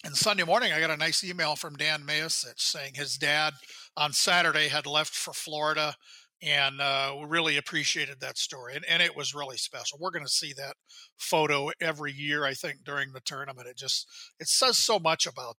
And 0.06 0.16
Sunday 0.16 0.44
morning, 0.44 0.72
I 0.72 0.80
got 0.80 0.92
a 0.92 0.98
nice 0.98 1.24
email 1.24 1.56
from 1.56 1.78
Dan 1.78 2.04
Mayasich 2.04 2.60
saying 2.60 2.92
his 2.94 3.18
dad 3.18 3.56
on 3.98 4.14
Saturday 4.14 4.68
had 4.68 4.86
left 4.86 5.16
for 5.16 5.34
Florida 5.34 5.96
and 6.44 6.80
uh, 6.80 7.16
really 7.26 7.58
appreciated 7.58 8.20
that 8.20 8.38
story. 8.38 8.76
And, 8.76 8.86
and 8.88 9.02
it 9.02 9.18
was 9.18 9.34
really 9.34 9.58
special. 9.58 9.98
We're 10.00 10.12
going 10.12 10.24
to 10.24 10.32
see 10.32 10.54
that 10.58 10.76
photo 11.18 11.72
every 11.82 12.12
year, 12.12 12.46
I 12.46 12.54
think, 12.54 12.84
during 12.84 13.14
the 13.14 13.20
tournament. 13.20 13.68
It 13.68 13.78
just 13.78 14.08
it 14.40 14.48
says 14.48 14.78
so 14.78 15.00
much 15.00 15.26
about 15.26 15.56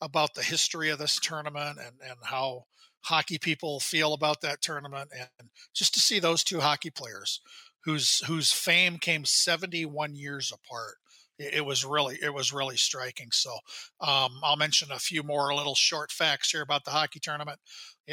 about 0.00 0.32
the 0.32 0.42
history 0.42 0.88
of 0.88 0.98
this 0.98 1.20
tournament 1.20 1.78
and 1.78 1.96
and 2.02 2.16
how 2.22 2.64
hockey 3.02 3.36
people 3.36 3.80
feel 3.80 4.14
about 4.14 4.40
that 4.40 4.62
tournament, 4.62 5.10
and 5.12 5.50
just 5.74 5.92
to 5.92 6.00
see 6.00 6.18
those 6.18 6.42
two 6.42 6.60
hockey 6.60 6.90
players 6.90 7.42
whose 7.84 8.24
whose 8.26 8.50
fame 8.50 8.96
came 8.96 9.26
71 9.26 10.14
years 10.14 10.50
apart 10.50 10.96
it 11.40 11.64
was 11.64 11.84
really 11.84 12.18
it 12.22 12.34
was 12.34 12.52
really 12.52 12.76
striking. 12.76 13.28
So 13.32 13.50
um, 14.00 14.40
I'll 14.42 14.56
mention 14.56 14.90
a 14.92 14.98
few 14.98 15.22
more 15.22 15.54
little 15.54 15.74
short 15.74 16.12
facts 16.12 16.50
here 16.50 16.60
about 16.60 16.84
the 16.84 16.90
hockey 16.90 17.18
tournament. 17.18 17.58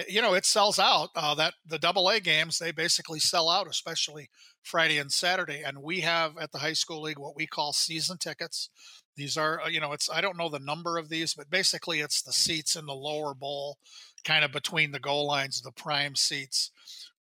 You 0.07 0.21
know, 0.21 0.33
it 0.33 0.45
sells 0.45 0.79
out. 0.79 1.09
Uh, 1.15 1.35
that 1.35 1.55
the 1.65 1.79
Double 1.79 2.07
A 2.09 2.19
games 2.19 2.57
they 2.57 2.71
basically 2.71 3.19
sell 3.19 3.49
out, 3.49 3.67
especially 3.67 4.29
Friday 4.63 4.97
and 4.97 5.11
Saturday. 5.11 5.61
And 5.65 5.83
we 5.83 6.01
have 6.01 6.37
at 6.37 6.51
the 6.51 6.59
high 6.59 6.73
school 6.73 7.01
league 7.01 7.19
what 7.19 7.35
we 7.35 7.47
call 7.47 7.73
season 7.73 8.17
tickets. 8.17 8.69
These 9.17 9.35
are 9.35 9.61
uh, 9.61 9.67
you 9.67 9.81
know 9.81 9.91
it's 9.91 10.09
I 10.09 10.21
don't 10.21 10.37
know 10.37 10.49
the 10.49 10.59
number 10.59 10.97
of 10.97 11.09
these, 11.09 11.33
but 11.33 11.49
basically 11.49 11.99
it's 11.99 12.21
the 12.21 12.33
seats 12.33 12.75
in 12.77 12.85
the 12.85 12.93
lower 12.93 13.33
bowl, 13.33 13.77
kind 14.23 14.45
of 14.45 14.53
between 14.53 14.91
the 14.91 14.99
goal 14.99 15.27
lines, 15.27 15.61
the 15.61 15.71
prime 15.71 16.15
seats 16.15 16.71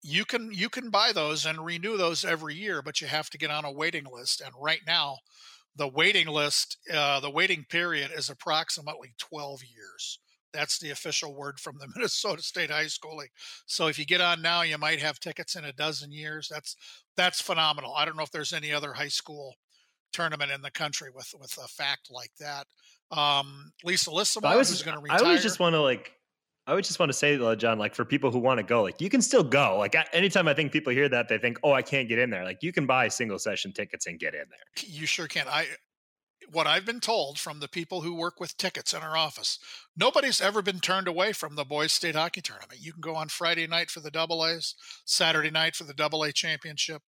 you 0.04 0.24
can 0.26 0.52
you 0.54 0.70
can 0.70 0.90
buy 0.90 1.12
those 1.12 1.46
and 1.46 1.66
renew 1.66 1.98
those 1.98 2.24
every 2.24 2.54
year 2.54 2.84
but 2.84 3.02
you 3.02 3.08
have 3.08 3.32
to 3.32 3.38
get 3.38 3.50
on 3.50 3.66
a 3.66 3.72
waiting 3.72 4.06
list 4.06 4.42
and 4.42 4.54
right 4.62 4.82
now 4.86 5.18
the 5.78 5.88
waiting 5.88 6.28
list, 6.28 6.78
uh, 6.94 7.20
the 7.20 7.30
waiting 7.30 7.66
period 7.70 8.12
is 8.16 8.30
approximately 8.30 9.14
12 9.18 9.62
years. 9.64 10.20
That's 10.54 10.80
the 10.80 10.90
official 10.90 11.36
word 11.36 11.60
from 11.60 11.78
the 11.78 11.88
Minnesota 11.96 12.42
State 12.42 12.72
High 12.72 12.88
School 12.88 13.18
League. 13.18 13.32
So 13.66 13.88
if 13.88 14.00
you 14.00 14.06
get 14.06 14.22
on 14.22 14.42
now, 14.42 14.64
you 14.64 14.78
might 14.78 15.00
have 15.00 15.20
tickets 15.20 15.56
in 15.56 15.66
a 15.66 15.74
dozen 15.74 16.12
years. 16.12 16.48
That's 16.52 16.76
that's 17.16 17.42
phenomenal. 17.42 17.94
I 17.96 18.06
don't 18.06 18.18
know 18.18 18.24
if 18.24 18.32
there's 18.32 18.54
any 18.54 18.72
other 18.72 18.94
high 18.94 19.08
school 19.08 19.56
tournament 20.14 20.52
in 20.52 20.62
the 20.62 20.72
country 20.72 21.10
with 21.14 21.34
with 21.40 21.58
a 21.64 21.68
fact 21.68 22.10
like 22.10 22.32
that. 22.40 22.66
Um, 23.12 23.72
Lisa 23.84 24.10
Lissimore, 24.10 24.46
I 24.46 24.58
was 24.58 24.82
going 24.82 24.98
to 24.98 25.04
retire. 25.04 25.20
I 25.20 25.24
always 25.24 25.44
just 25.44 25.60
want 25.60 25.74
to 25.74 25.82
like 25.82 26.12
I 26.68 26.74
would 26.74 26.84
just 26.84 27.00
want 27.00 27.10
to 27.10 27.18
say, 27.18 27.38
John, 27.56 27.80
like 27.80 27.96
for 27.96 28.04
people 28.04 28.30
who 28.30 28.40
want 28.40 28.58
to 28.58 28.64
go, 28.64 28.84
like 28.84 29.00
you 29.00 29.10
can 29.10 29.22
still 29.22 29.44
go. 29.44 29.78
Like 29.78 29.96
anytime 30.12 30.50
I 30.50 30.54
think 30.54 30.74
people 30.74 30.92
hear 30.92 31.08
that, 31.08 31.30
they 31.30 31.38
think, 31.38 31.58
"Oh, 31.64 31.72
I 31.72 31.82
can't 31.82 32.10
get 32.10 32.20
in 32.20 32.30
there." 32.30 32.44
Like 32.44 32.62
you 32.62 32.74
can 32.74 32.86
buy 32.86 33.08
single 33.08 33.40
session 33.40 33.72
tickets 33.72 34.06
and 34.06 34.20
get 34.20 34.34
in 34.34 34.44
there. 34.50 34.86
You 34.86 35.06
sure 35.06 35.28
can. 35.28 35.48
I 35.48 35.68
what 36.50 36.68
I've 36.68 36.86
been 36.86 37.00
told 37.00 37.38
from 37.38 37.60
the 37.60 37.68
people 37.68 38.02
who 38.02 38.16
work 38.16 38.40
with 38.40 38.58
tickets 38.58 38.94
in 38.94 39.02
our 39.02 39.18
office, 39.18 39.60
nobody's 39.96 40.42
ever 40.42 40.62
been 40.62 40.80
turned 40.80 41.08
away 41.08 41.34
from 41.34 41.56
the 41.56 41.66
boys 41.66 41.92
state 41.92 42.16
hockey 42.16 42.42
tournament. 42.42 42.80
You 42.82 42.94
can 42.94 43.02
go 43.02 43.16
on 43.16 43.28
Friday 43.28 43.68
night 43.68 43.90
for 43.90 44.00
the 44.00 44.12
double 44.12 44.46
A's, 44.46 44.76
Saturday 45.06 45.52
night 45.52 45.76
for 45.76 45.84
the 45.84 45.94
double 45.94 46.24
A 46.24 46.32
championship 46.32 47.02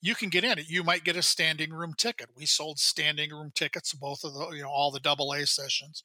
you 0.00 0.14
can 0.14 0.28
get 0.28 0.44
in. 0.44 0.58
You 0.66 0.84
might 0.84 1.04
get 1.04 1.16
a 1.16 1.22
standing 1.22 1.72
room 1.72 1.92
ticket. 1.96 2.28
We 2.36 2.46
sold 2.46 2.78
standing 2.78 3.30
room 3.30 3.50
tickets, 3.54 3.92
both 3.92 4.22
of 4.22 4.32
the, 4.32 4.50
you 4.50 4.62
know, 4.62 4.68
all 4.68 4.90
the 4.90 5.00
double 5.00 5.32
A 5.32 5.44
sessions. 5.46 6.04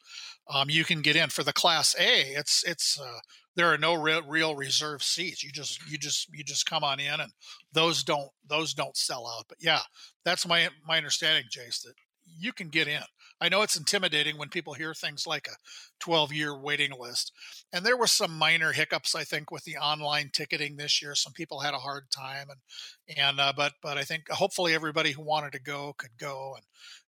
Um, 0.51 0.69
you 0.69 0.83
can 0.83 1.01
get 1.01 1.15
in 1.15 1.29
for 1.29 1.43
the 1.43 1.53
class 1.53 1.95
A. 1.99 2.33
It's, 2.33 2.63
it's, 2.63 2.99
uh, 2.99 3.19
there 3.55 3.71
are 3.71 3.77
no 3.77 3.93
real, 3.93 4.23
real 4.23 4.55
reserve 4.55 5.03
seats. 5.03 5.43
You 5.43 5.51
just, 5.51 5.79
you 5.89 5.99
just, 5.99 6.27
you 6.33 6.43
just 6.43 6.67
come 6.67 6.83
on 6.83 6.99
in 6.99 7.19
and 7.19 7.31
those 7.71 8.03
don't, 8.03 8.29
those 8.47 8.73
don't 8.73 8.97
sell 8.97 9.27
out. 9.27 9.45
But 9.47 9.59
yeah, 9.61 9.81
that's 10.25 10.47
my, 10.47 10.69
my 10.87 10.97
understanding, 10.97 11.45
Jace, 11.55 11.83
that 11.83 11.93
you 12.25 12.53
can 12.53 12.69
get 12.69 12.87
in. 12.87 13.01
I 13.41 13.49
know 13.49 13.61
it's 13.61 13.75
intimidating 13.75 14.37
when 14.37 14.49
people 14.49 14.73
hear 14.73 14.93
things 14.93 15.27
like 15.27 15.47
a 15.47 15.57
12 15.99 16.31
year 16.31 16.57
waiting 16.57 16.91
list. 16.97 17.33
And 17.73 17.85
there 17.85 17.97
were 17.97 18.07
some 18.07 18.37
minor 18.37 18.71
hiccups, 18.71 19.15
I 19.15 19.23
think, 19.23 19.51
with 19.51 19.65
the 19.65 19.75
online 19.75 20.29
ticketing 20.31 20.77
this 20.77 21.01
year. 21.01 21.13
Some 21.15 21.33
people 21.33 21.59
had 21.59 21.73
a 21.73 21.79
hard 21.79 22.05
time, 22.09 22.47
and 22.49 23.17
and 23.17 23.39
uh, 23.39 23.51
but 23.55 23.73
but 23.81 23.97
I 23.97 24.03
think 24.03 24.29
hopefully 24.29 24.73
everybody 24.73 25.11
who 25.11 25.23
wanted 25.23 25.51
to 25.53 25.61
go 25.61 25.93
could 25.97 26.17
go. 26.17 26.53
And 26.55 26.65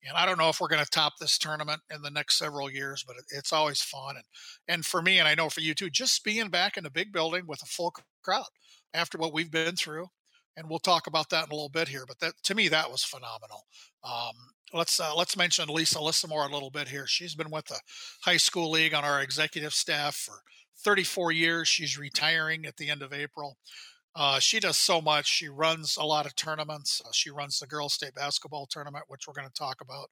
and 0.07 0.17
I 0.17 0.25
don't 0.25 0.39
know 0.39 0.49
if 0.49 0.59
we're 0.59 0.69
going 0.69 0.83
to 0.83 0.89
top 0.89 1.13
this 1.19 1.37
tournament 1.37 1.81
in 1.93 2.01
the 2.01 2.09
next 2.09 2.37
several 2.39 2.71
years, 2.71 3.03
but 3.05 3.15
it, 3.17 3.25
it's 3.29 3.53
always 3.53 3.81
fun. 3.81 4.15
And 4.15 4.25
and 4.67 4.85
for 4.85 5.01
me, 5.01 5.19
and 5.19 5.27
I 5.27 5.35
know 5.35 5.49
for 5.49 5.61
you 5.61 5.75
too, 5.75 5.89
just 5.89 6.23
being 6.23 6.49
back 6.49 6.77
in 6.77 6.85
a 6.85 6.91
big 6.91 7.11
building 7.11 7.43
with 7.47 7.61
a 7.61 7.67
full 7.67 7.93
crowd 8.23 8.45
after 8.93 9.17
what 9.17 9.33
we've 9.33 9.51
been 9.51 9.75
through 9.75 10.07
and 10.55 10.69
we'll 10.69 10.79
talk 10.79 11.07
about 11.07 11.29
that 11.29 11.45
in 11.45 11.51
a 11.51 11.55
little 11.55 11.69
bit 11.69 11.87
here. 11.87 12.05
But 12.07 12.19
that 12.19 12.33
to 12.43 12.55
me, 12.55 12.67
that 12.69 12.91
was 12.91 13.03
phenomenal. 13.03 13.65
Um, 14.03 14.52
let's 14.73 14.99
uh, 14.99 15.15
let's 15.15 15.37
mention 15.37 15.69
Lisa 15.69 15.99
Lissimore 15.99 16.49
a 16.49 16.53
little 16.53 16.71
bit 16.71 16.89
here. 16.89 17.05
She's 17.07 17.35
been 17.35 17.51
with 17.51 17.65
the 17.65 17.79
high 18.21 18.37
school 18.37 18.71
league 18.71 18.93
on 18.93 19.05
our 19.05 19.21
executive 19.21 19.73
staff 19.73 20.15
for 20.15 20.41
34 20.83 21.31
years. 21.31 21.67
She's 21.67 21.97
retiring 21.97 22.65
at 22.65 22.77
the 22.77 22.89
end 22.89 23.01
of 23.01 23.13
April. 23.13 23.57
Uh, 24.15 24.39
she 24.39 24.59
does 24.59 24.77
so 24.77 25.01
much. 25.01 25.27
She 25.27 25.49
runs 25.49 25.97
a 25.97 26.05
lot 26.05 26.25
of 26.25 26.35
tournaments. 26.35 27.01
Uh, 27.03 27.09
she 27.13 27.31
runs 27.31 27.59
the 27.59 27.67
girls' 27.67 27.93
state 27.93 28.13
basketball 28.13 28.67
tournament, 28.67 29.05
which 29.07 29.27
we're 29.27 29.33
going 29.33 29.47
to 29.47 29.53
talk 29.53 29.81
about 29.81 30.09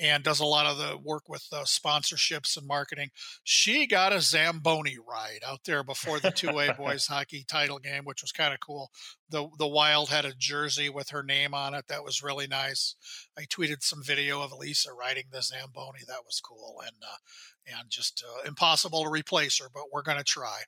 and 0.00 0.24
does 0.24 0.40
a 0.40 0.44
lot 0.44 0.66
of 0.66 0.76
the 0.76 0.98
work 0.98 1.28
with 1.28 1.46
uh, 1.52 1.64
sponsorships 1.64 2.56
and 2.56 2.66
marketing. 2.66 3.10
She 3.44 3.86
got 3.86 4.12
a 4.12 4.20
Zamboni 4.20 4.96
ride 4.98 5.40
out 5.46 5.60
there 5.64 5.84
before 5.84 6.18
the 6.18 6.32
2A 6.32 6.76
boys 6.78 7.06
hockey 7.06 7.44
title 7.46 7.78
game, 7.78 8.04
which 8.04 8.22
was 8.22 8.32
kind 8.32 8.52
of 8.52 8.60
cool. 8.60 8.90
The 9.30 9.48
the 9.58 9.68
Wild 9.68 10.10
had 10.10 10.24
a 10.24 10.34
jersey 10.36 10.88
with 10.88 11.10
her 11.10 11.22
name 11.22 11.54
on 11.54 11.74
it. 11.74 11.86
That 11.88 12.04
was 12.04 12.22
really 12.22 12.46
nice. 12.46 12.96
I 13.38 13.42
tweeted 13.42 13.82
some 13.82 14.02
video 14.02 14.42
of 14.42 14.52
Lisa 14.52 14.92
riding 14.92 15.24
the 15.30 15.42
Zamboni. 15.42 16.00
That 16.06 16.24
was 16.26 16.40
cool 16.40 16.82
and 16.84 16.96
uh, 17.02 17.78
and 17.78 17.90
just 17.90 18.24
uh, 18.26 18.46
impossible 18.46 19.04
to 19.04 19.10
replace 19.10 19.58
her, 19.60 19.68
but 19.72 19.84
we're 19.92 20.02
going 20.02 20.18
to 20.18 20.24
try. 20.24 20.62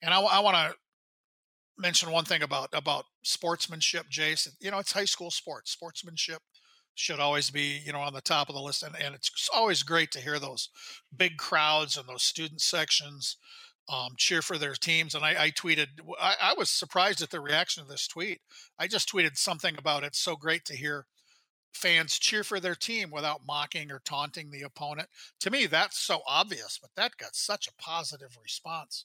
And 0.00 0.14
I, 0.14 0.20
I 0.20 0.40
want 0.40 0.56
to 0.56 0.74
mention 1.76 2.10
one 2.10 2.24
thing 2.24 2.42
about 2.42 2.70
about 2.72 3.04
sportsmanship, 3.22 4.06
Jason. 4.08 4.52
You 4.60 4.70
know, 4.70 4.78
it's 4.78 4.92
high 4.92 5.04
school 5.04 5.30
sports. 5.30 5.72
Sportsmanship 5.72 6.42
should 6.98 7.20
always 7.20 7.50
be 7.50 7.80
you 7.84 7.92
know 7.92 8.00
on 8.00 8.12
the 8.12 8.20
top 8.20 8.48
of 8.48 8.54
the 8.54 8.60
list 8.60 8.82
and, 8.82 8.94
and 9.00 9.14
it's 9.14 9.48
always 9.54 9.82
great 9.82 10.10
to 10.10 10.20
hear 10.20 10.38
those 10.38 10.68
big 11.16 11.36
crowds 11.36 11.96
and 11.96 12.08
those 12.08 12.22
student 12.22 12.60
sections 12.60 13.36
um, 13.88 14.12
cheer 14.16 14.42
for 14.42 14.58
their 14.58 14.74
teams. 14.74 15.14
And 15.14 15.24
I, 15.24 15.44
I 15.44 15.50
tweeted, 15.50 15.86
I, 16.20 16.34
I, 16.42 16.54
was 16.58 16.68
surprised 16.68 17.22
at 17.22 17.30
the 17.30 17.40
reaction 17.40 17.82
to 17.82 17.88
this 17.88 18.06
tweet. 18.06 18.40
I 18.78 18.86
just 18.86 19.10
tweeted 19.10 19.36
something 19.38 19.76
about 19.78 20.04
it's 20.04 20.18
so 20.18 20.36
great 20.36 20.64
to 20.66 20.76
hear 20.76 21.06
fans 21.72 22.18
cheer 22.18 22.44
for 22.44 22.60
their 22.60 22.74
team 22.74 23.10
without 23.10 23.46
mocking 23.46 23.90
or 23.90 24.00
taunting 24.04 24.50
the 24.50 24.62
opponent. 24.62 25.08
To 25.40 25.50
me, 25.50 25.66
that's 25.66 25.98
so 25.98 26.20
obvious, 26.26 26.78
but 26.80 26.90
that 26.96 27.16
got 27.16 27.34
such 27.34 27.66
a 27.66 27.82
positive 27.82 28.36
response 28.42 29.04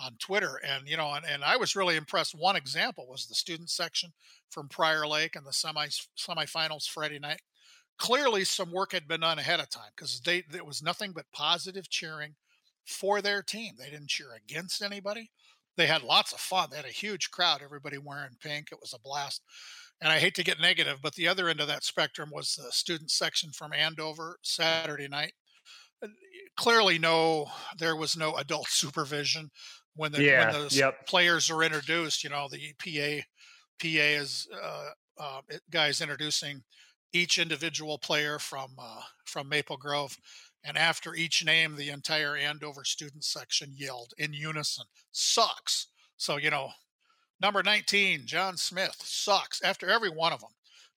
on 0.00 0.16
Twitter. 0.18 0.60
And, 0.66 0.88
you 0.88 0.96
know, 0.96 1.12
and, 1.12 1.24
and 1.24 1.44
I 1.44 1.56
was 1.56 1.76
really 1.76 1.96
impressed. 1.96 2.34
One 2.34 2.56
example 2.56 3.06
was 3.08 3.26
the 3.26 3.34
student 3.34 3.70
section 3.70 4.12
from 4.50 4.68
Prior 4.68 5.06
Lake 5.06 5.36
and 5.36 5.46
the 5.46 5.52
semi 5.52 5.88
semifinals 6.18 6.88
Friday 6.88 7.18
night. 7.18 7.40
Clearly, 7.98 8.44
some 8.44 8.72
work 8.72 8.92
had 8.92 9.06
been 9.06 9.20
done 9.20 9.38
ahead 9.38 9.60
of 9.60 9.68
time 9.68 9.90
because 9.94 10.20
they 10.20 10.42
there 10.50 10.64
was 10.64 10.82
nothing 10.82 11.12
but 11.12 11.26
positive 11.32 11.88
cheering 11.90 12.34
for 12.86 13.20
their 13.20 13.42
team. 13.42 13.74
They 13.78 13.90
didn't 13.90 14.08
cheer 14.08 14.28
against 14.34 14.82
anybody. 14.82 15.30
They 15.76 15.86
had 15.86 16.02
lots 16.02 16.32
of 16.32 16.40
fun. 16.40 16.68
They 16.70 16.76
had 16.76 16.86
a 16.86 16.88
huge 16.88 17.30
crowd, 17.30 17.60
everybody 17.62 17.98
wearing 17.98 18.36
pink. 18.42 18.68
It 18.72 18.78
was 18.80 18.92
a 18.94 19.00
blast. 19.00 19.42
And 20.02 20.10
I 20.10 20.18
hate 20.18 20.34
to 20.36 20.44
get 20.44 20.60
negative, 20.60 20.98
but 21.02 21.14
the 21.14 21.28
other 21.28 21.48
end 21.48 21.60
of 21.60 21.68
that 21.68 21.84
spectrum 21.84 22.30
was 22.32 22.54
the 22.54 22.72
student 22.72 23.10
section 23.10 23.50
from 23.52 23.72
Andover 23.72 24.38
Saturday 24.42 25.08
night. 25.08 25.32
Uh, 26.02 26.08
clearly, 26.56 26.98
no, 26.98 27.46
there 27.78 27.96
was 27.96 28.16
no 28.16 28.34
adult 28.36 28.66
supervision 28.70 29.50
when 29.96 30.12
the, 30.12 30.22
yeah, 30.22 30.52
when 30.52 30.68
the 30.68 30.74
yep. 30.74 31.06
players 31.06 31.50
are 31.50 31.62
introduced. 31.62 32.24
You 32.24 32.30
know, 32.30 32.48
the 32.50 32.72
PA 32.78 33.22
PA 33.80 33.88
is 33.88 34.48
uh, 34.62 34.90
uh, 35.18 35.40
guys 35.70 36.00
introducing 36.00 36.62
each 37.12 37.38
individual 37.38 37.98
player 37.98 38.38
from 38.38 38.70
uh, 38.78 39.02
from 39.24 39.48
Maple 39.48 39.76
Grove 39.76 40.16
and 40.64 40.76
after 40.76 41.14
each 41.14 41.44
name, 41.44 41.76
the 41.76 41.88
entire 41.90 42.36
Andover 42.36 42.84
student 42.84 43.24
section 43.24 43.72
yelled 43.74 44.12
in 44.18 44.32
unison, 44.32 44.84
sucks. 45.10 45.86
So, 46.16 46.36
you 46.36 46.50
know, 46.50 46.68
number 47.40 47.62
19, 47.62 48.26
John 48.26 48.56
Smith, 48.56 48.96
sucks 49.02 49.62
after 49.62 49.88
every 49.88 50.10
one 50.10 50.32
of 50.32 50.40
them. 50.40 50.50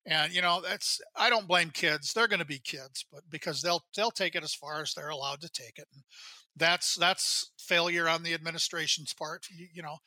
And, 0.06 0.34
you 0.34 0.42
know, 0.42 0.62
that's, 0.62 1.00
I 1.16 1.30
don't 1.30 1.48
blame 1.48 1.70
kids. 1.70 2.12
They're 2.12 2.28
going 2.28 2.40
to 2.40 2.46
be 2.46 2.60
kids, 2.60 3.06
but 3.10 3.22
because 3.30 3.62
they'll, 3.62 3.82
they'll 3.96 4.12
take 4.12 4.36
it 4.36 4.44
as 4.44 4.54
far 4.54 4.82
as 4.82 4.94
they're 4.94 5.10
allowed 5.10 5.40
to 5.42 5.50
take 5.50 5.78
it. 5.80 5.88
And 5.94 6.04
that's, 6.56 6.96
that's 6.96 7.52
failure 7.58 8.08
on 8.08 8.24
the 8.24 8.34
administration's 8.34 9.14
part, 9.14 9.48
you, 9.56 9.68
you 9.74 9.82
know, 9.82 9.98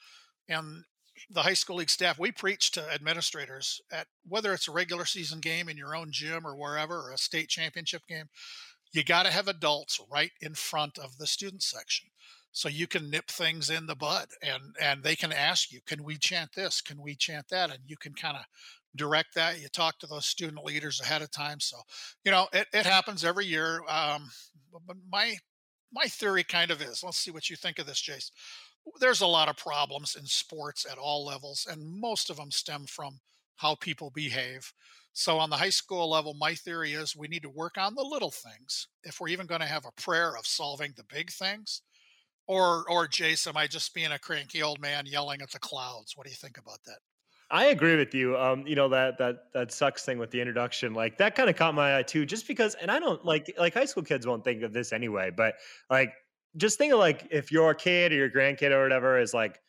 and 0.49 0.85
the 1.31 1.43
high 1.43 1.55
school 1.55 1.77
league 1.77 1.91
staff, 1.91 2.19
we 2.19 2.31
preach 2.31 2.71
to 2.73 2.93
administrators 2.93 3.81
at 3.91 4.07
whether 4.29 4.53
it's 4.53 4.69
a 4.69 4.73
regular 4.73 5.05
season 5.05 5.41
game 5.41 5.69
in 5.69 5.77
your 5.77 5.97
own 5.97 6.09
gym 6.11 6.47
or 6.47 6.55
wherever, 6.57 7.01
or 7.01 7.13
a 7.13 7.19
state 7.19 7.49
championship 7.49 8.03
game, 8.07 8.27
you 8.93 9.03
got 9.03 9.25
to 9.25 9.33
have 9.33 9.49
adults 9.49 10.01
right 10.11 10.33
in 10.41 10.55
front 10.55 10.99
of 10.99 11.19
the 11.19 11.27
student 11.27 11.63
section 11.63 12.09
so 12.53 12.69
you 12.69 12.87
can 12.87 13.11
nip 13.11 13.29
things 13.29 13.69
in 13.69 13.87
the 13.87 13.95
bud 13.95 14.29
and 14.43 14.77
and 14.81 15.03
they 15.03 15.15
can 15.15 15.31
ask 15.31 15.71
you 15.71 15.81
can 15.87 16.03
we 16.03 16.17
chant 16.17 16.53
this? 16.55 16.81
Can 16.81 17.03
we 17.03 17.15
chant 17.15 17.49
that? 17.51 17.71
And 17.71 17.81
you 17.87 17.97
can 17.99 18.15
kind 18.15 18.37
of 18.37 18.45
direct 18.97 19.35
that 19.35 19.61
you 19.61 19.69
talk 19.69 19.99
to 19.99 20.07
those 20.07 20.25
student 20.25 20.65
leaders 20.65 21.01
ahead 21.01 21.21
of 21.21 21.31
time 21.31 21.61
so 21.61 21.77
you 22.25 22.31
know 22.31 22.49
it, 22.53 22.67
it 22.73 22.87
happens 22.87 23.25
every 23.25 23.45
year 23.45 23.83
um, 23.89 24.31
my 25.13 25.37
my 25.93 26.07
theory 26.07 26.45
kind 26.45 26.71
of 26.71 26.81
is 26.83 27.03
let's 27.03 27.19
see 27.19 27.31
what 27.31 27.51
you 27.51 27.57
think 27.57 27.79
of 27.79 27.87
this 27.87 28.03
jace 28.03 28.31
there's 29.01 29.21
a 29.21 29.27
lot 29.27 29.49
of 29.49 29.57
problems 29.57 30.17
in 30.19 30.25
sports 30.27 30.87
at 30.91 30.99
all 30.99 31.25
levels 31.25 31.67
and 31.71 32.01
most 32.01 32.31
of 32.31 32.37
them 32.37 32.51
stem 32.51 32.87
from 32.87 33.19
how 33.57 33.75
people 33.75 34.11
behave 34.11 34.73
so, 35.19 35.39
on 35.39 35.49
the 35.49 35.57
high 35.57 35.71
school 35.71 36.11
level, 36.11 36.35
my 36.35 36.53
theory 36.53 36.93
is 36.93 37.17
we 37.17 37.27
need 37.27 37.41
to 37.41 37.49
work 37.49 37.79
on 37.79 37.95
the 37.95 38.03
little 38.03 38.31
things 38.31 38.89
if 39.03 39.19
we're 39.19 39.31
even 39.31 39.47
going 39.47 39.63
to 39.63 39.67
have 39.67 39.87
a 39.87 40.03
prayer 40.03 40.37
of 40.37 40.47
solving 40.47 40.93
the 40.95 41.05
big 41.05 41.31
things. 41.33 41.81
Or, 42.47 42.85
or 42.91 43.09
Jace, 43.09 43.47
am 43.47 43.57
I 43.57 43.67
just 43.67 43.95
being 43.95 44.13
a 44.13 44.19
cranky 44.19 44.63
old 44.63 44.79
man 44.79 45.07
yelling 45.07 45.41
at 45.41 45.53
the 45.53 45.59
clouds? 45.59 46.13
What 46.15 46.27
do 46.27 46.31
you 46.31 46.37
think 46.37 46.59
about 46.59 46.81
that? 46.85 46.99
I 47.51 47.67
agree 47.67 47.97
with 47.97 48.13
you. 48.13 48.37
Um, 48.37 48.67
you 48.67 48.75
know 48.75 48.89
that 48.89 49.19
that 49.19 49.53
that 49.53 49.73
sucks 49.73 50.05
thing 50.05 50.19
with 50.19 50.31
the 50.31 50.41
introduction, 50.41 50.95
like 50.95 51.19
that 51.19 51.37
kind 51.37 51.49
of 51.49 51.57
caught 51.57 51.75
my 51.75 51.99
eye 51.99 52.03
too. 52.03 52.27
Just 52.27 52.49
because, 52.49 52.75
and 52.75 52.91
I 52.91 52.99
don't 52.99 53.25
like 53.25 53.55
like 53.57 53.73
high 53.75 53.85
school 53.85 54.03
kids 54.03 54.27
won't 54.27 54.43
think 54.45 54.63
of 54.63 54.73
this 54.73 54.93
anyway, 54.93 55.31
but 55.31 55.55
like 55.89 56.15
just 56.57 56.77
think 56.77 56.93
of 56.93 56.99
like 56.99 57.29
if 57.31 57.53
your 57.53 57.73
kid 57.75 58.13
or 58.13 58.17
your 58.17 58.31
grandkid 58.31 58.73
or 58.73 58.83
whatever 58.83 59.19
is 59.21 59.33
like 59.33 59.61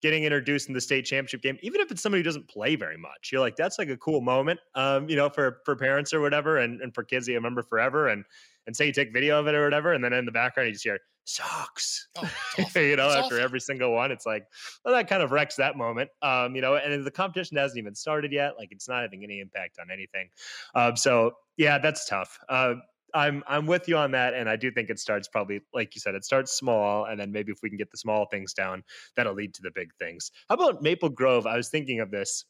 getting 0.00 0.24
introduced 0.24 0.68
in 0.68 0.74
the 0.74 0.80
state 0.80 1.04
championship 1.04 1.42
game, 1.42 1.58
even 1.62 1.80
if 1.80 1.90
it's 1.90 2.00
somebody 2.02 2.20
who 2.20 2.24
doesn't 2.24 2.48
play 2.48 2.74
very 2.76 2.96
much, 2.96 3.30
you're 3.32 3.40
like, 3.40 3.56
that's 3.56 3.78
like 3.78 3.88
a 3.88 3.96
cool 3.98 4.20
moment, 4.22 4.60
um, 4.74 5.08
you 5.08 5.16
know, 5.16 5.28
for 5.28 5.60
for 5.66 5.76
parents 5.76 6.14
or 6.14 6.20
whatever, 6.20 6.56
and, 6.56 6.80
and 6.80 6.94
for 6.94 7.04
kids 7.04 7.26
that 7.26 7.32
you 7.32 7.38
remember 7.38 7.62
forever. 7.62 8.08
And 8.08 8.24
and 8.66 8.76
say 8.76 8.86
you 8.86 8.92
take 8.92 9.12
video 9.12 9.38
of 9.38 9.46
it 9.46 9.54
or 9.54 9.64
whatever, 9.64 9.92
and 9.92 10.02
then 10.02 10.12
in 10.12 10.24
the 10.24 10.32
background 10.32 10.68
you 10.68 10.72
just 10.72 10.84
hear 10.84 10.98
sucks. 11.26 12.08
Oh, 12.16 12.22
you 12.76 12.96
know, 12.96 13.06
it's 13.06 13.16
after 13.16 13.34
awful. 13.34 13.40
every 13.40 13.60
single 13.60 13.92
one, 13.92 14.10
it's 14.10 14.24
like, 14.24 14.46
well, 14.84 14.94
that 14.94 15.08
kind 15.08 15.22
of 15.22 15.32
wrecks 15.32 15.56
that 15.56 15.76
moment. 15.76 16.10
Um, 16.22 16.54
you 16.54 16.62
know, 16.62 16.76
and 16.76 17.04
the 17.04 17.10
competition 17.10 17.56
hasn't 17.56 17.78
even 17.78 17.94
started 17.94 18.32
yet. 18.32 18.54
Like 18.58 18.68
it's 18.70 18.88
not 18.88 19.02
having 19.02 19.24
any 19.24 19.40
impact 19.40 19.78
on 19.80 19.90
anything. 19.90 20.28
Um, 20.74 20.96
so 20.96 21.32
yeah, 21.56 21.78
that's 21.78 22.06
tough. 22.06 22.38
Uh, 22.48 22.74
I'm 23.14 23.42
I'm 23.46 23.66
with 23.66 23.88
you 23.88 23.96
on 23.96 24.12
that, 24.12 24.34
and 24.34 24.48
I 24.48 24.56
do 24.56 24.70
think 24.70 24.90
it 24.90 24.98
starts 24.98 25.28
probably 25.28 25.60
like 25.72 25.94
you 25.94 26.00
said, 26.00 26.14
it 26.14 26.24
starts 26.24 26.52
small, 26.52 27.04
and 27.04 27.18
then 27.18 27.32
maybe 27.32 27.52
if 27.52 27.58
we 27.62 27.68
can 27.68 27.78
get 27.78 27.90
the 27.90 27.98
small 27.98 28.26
things 28.26 28.52
down, 28.52 28.82
that'll 29.16 29.34
lead 29.34 29.54
to 29.54 29.62
the 29.62 29.70
big 29.70 29.90
things. 29.98 30.30
How 30.48 30.54
about 30.54 30.82
Maple 30.82 31.08
Grove? 31.08 31.46
I 31.46 31.56
was 31.56 31.68
thinking 31.68 32.00
of 32.00 32.10
this. 32.10 32.44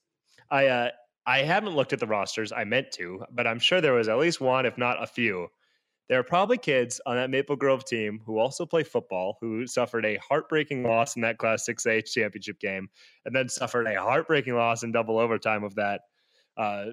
I 0.51 0.67
uh, 0.67 0.91
I 1.27 1.43
haven't 1.43 1.75
looked 1.75 1.93
at 1.93 2.01
the 2.01 2.07
rosters. 2.07 2.53
I 2.53 2.65
meant 2.65 2.93
to, 2.93 3.25
but 3.33 3.47
I'm 3.47 3.59
sure 3.59 3.81
there 3.81 3.95
was 3.95 4.09
at 4.09 4.19
least 4.19 4.41
one, 4.41 4.67
if 4.67 4.79
not 4.79 5.03
a 5.03 5.07
few. 5.07 5.49
There 6.09 6.19
are 6.19 6.25
probably 6.25 6.59
kids 6.59 7.01
on 7.07 7.17
that 7.17 7.31
Maple 7.31 7.57
Grove 7.57 7.85
team 7.85 8.21
who 8.25 8.39
also 8.39 8.65
play 8.65 8.85
football 8.85 9.39
who 9.41 9.67
suffered 9.67 10.05
a 10.05 10.19
heartbreaking 10.19 10.85
loss 10.85 11.17
in 11.17 11.23
that 11.23 11.39
Class 11.39 11.67
6A 11.69 12.11
championship 12.11 12.61
game, 12.61 12.89
and 13.25 13.35
then 13.35 13.49
suffered 13.49 13.87
a 13.87 14.01
heartbreaking 14.01 14.55
loss 14.55 14.83
in 14.83 14.93
double 14.93 15.19
overtime 15.19 15.65
of 15.65 15.75
that. 15.75 16.03
Uh, 16.57 16.87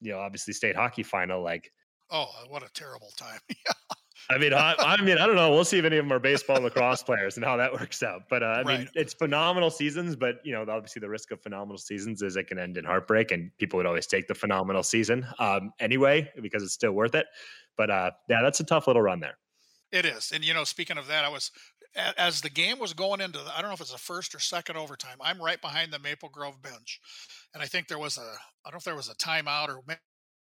you 0.00 0.12
know, 0.12 0.18
obviously 0.18 0.52
state 0.52 0.76
hockey 0.76 1.02
final. 1.02 1.42
Like 1.42 1.72
Oh, 2.10 2.26
what 2.48 2.62
a 2.62 2.72
terrible 2.72 3.12
time. 3.16 3.40
I 4.30 4.38
mean, 4.38 4.54
I, 4.54 4.74
I, 4.78 5.02
mean, 5.02 5.18
I 5.18 5.26
don't 5.26 5.34
know. 5.34 5.50
We'll 5.50 5.64
see 5.64 5.78
if 5.78 5.84
any 5.84 5.96
of 5.96 6.04
them 6.04 6.12
are 6.12 6.20
baseball 6.20 6.56
and 6.56 6.64
lacrosse 6.64 7.02
players 7.02 7.36
and 7.36 7.44
how 7.44 7.56
that 7.56 7.72
works 7.72 8.02
out. 8.02 8.22
But 8.30 8.42
uh, 8.42 8.46
I 8.46 8.62
right. 8.62 8.78
mean, 8.80 8.88
it's 8.94 9.12
phenomenal 9.12 9.70
seasons. 9.70 10.14
But 10.14 10.36
you 10.44 10.52
know, 10.52 10.62
obviously, 10.62 11.00
the 11.00 11.08
risk 11.08 11.32
of 11.32 11.42
phenomenal 11.42 11.78
seasons 11.78 12.22
is 12.22 12.36
it 12.36 12.46
can 12.46 12.58
end 12.58 12.76
in 12.76 12.84
heartbreak, 12.84 13.32
and 13.32 13.50
people 13.58 13.76
would 13.78 13.86
always 13.86 14.06
take 14.06 14.28
the 14.28 14.34
phenomenal 14.34 14.82
season 14.82 15.26
um, 15.38 15.72
anyway 15.80 16.30
because 16.40 16.62
it's 16.62 16.74
still 16.74 16.92
worth 16.92 17.14
it. 17.14 17.26
But 17.76 17.90
uh, 17.90 18.12
yeah, 18.28 18.40
that's 18.42 18.60
a 18.60 18.64
tough 18.64 18.86
little 18.86 19.02
run 19.02 19.20
there. 19.20 19.36
It 19.90 20.06
is, 20.06 20.30
and 20.32 20.44
you 20.44 20.54
know, 20.54 20.62
speaking 20.62 20.98
of 20.98 21.08
that, 21.08 21.24
I 21.24 21.28
was 21.28 21.50
as 22.16 22.40
the 22.40 22.50
game 22.50 22.78
was 22.78 22.92
going 22.92 23.20
into 23.20 23.38
the, 23.38 23.50
I 23.56 23.60
don't 23.60 23.70
know 23.70 23.74
if 23.74 23.80
it's 23.80 23.92
the 23.92 23.98
first 23.98 24.34
or 24.34 24.38
second 24.38 24.76
overtime. 24.76 25.16
I'm 25.20 25.42
right 25.42 25.60
behind 25.60 25.92
the 25.92 25.98
Maple 25.98 26.28
Grove 26.28 26.62
bench, 26.62 27.00
and 27.52 27.62
I 27.62 27.66
think 27.66 27.88
there 27.88 27.98
was 27.98 28.16
a 28.16 28.20
I 28.20 28.70
don't 28.70 28.74
know 28.74 28.78
if 28.78 28.84
there 28.84 28.94
was 28.94 29.08
a 29.08 29.14
timeout 29.14 29.68
or 29.68 29.80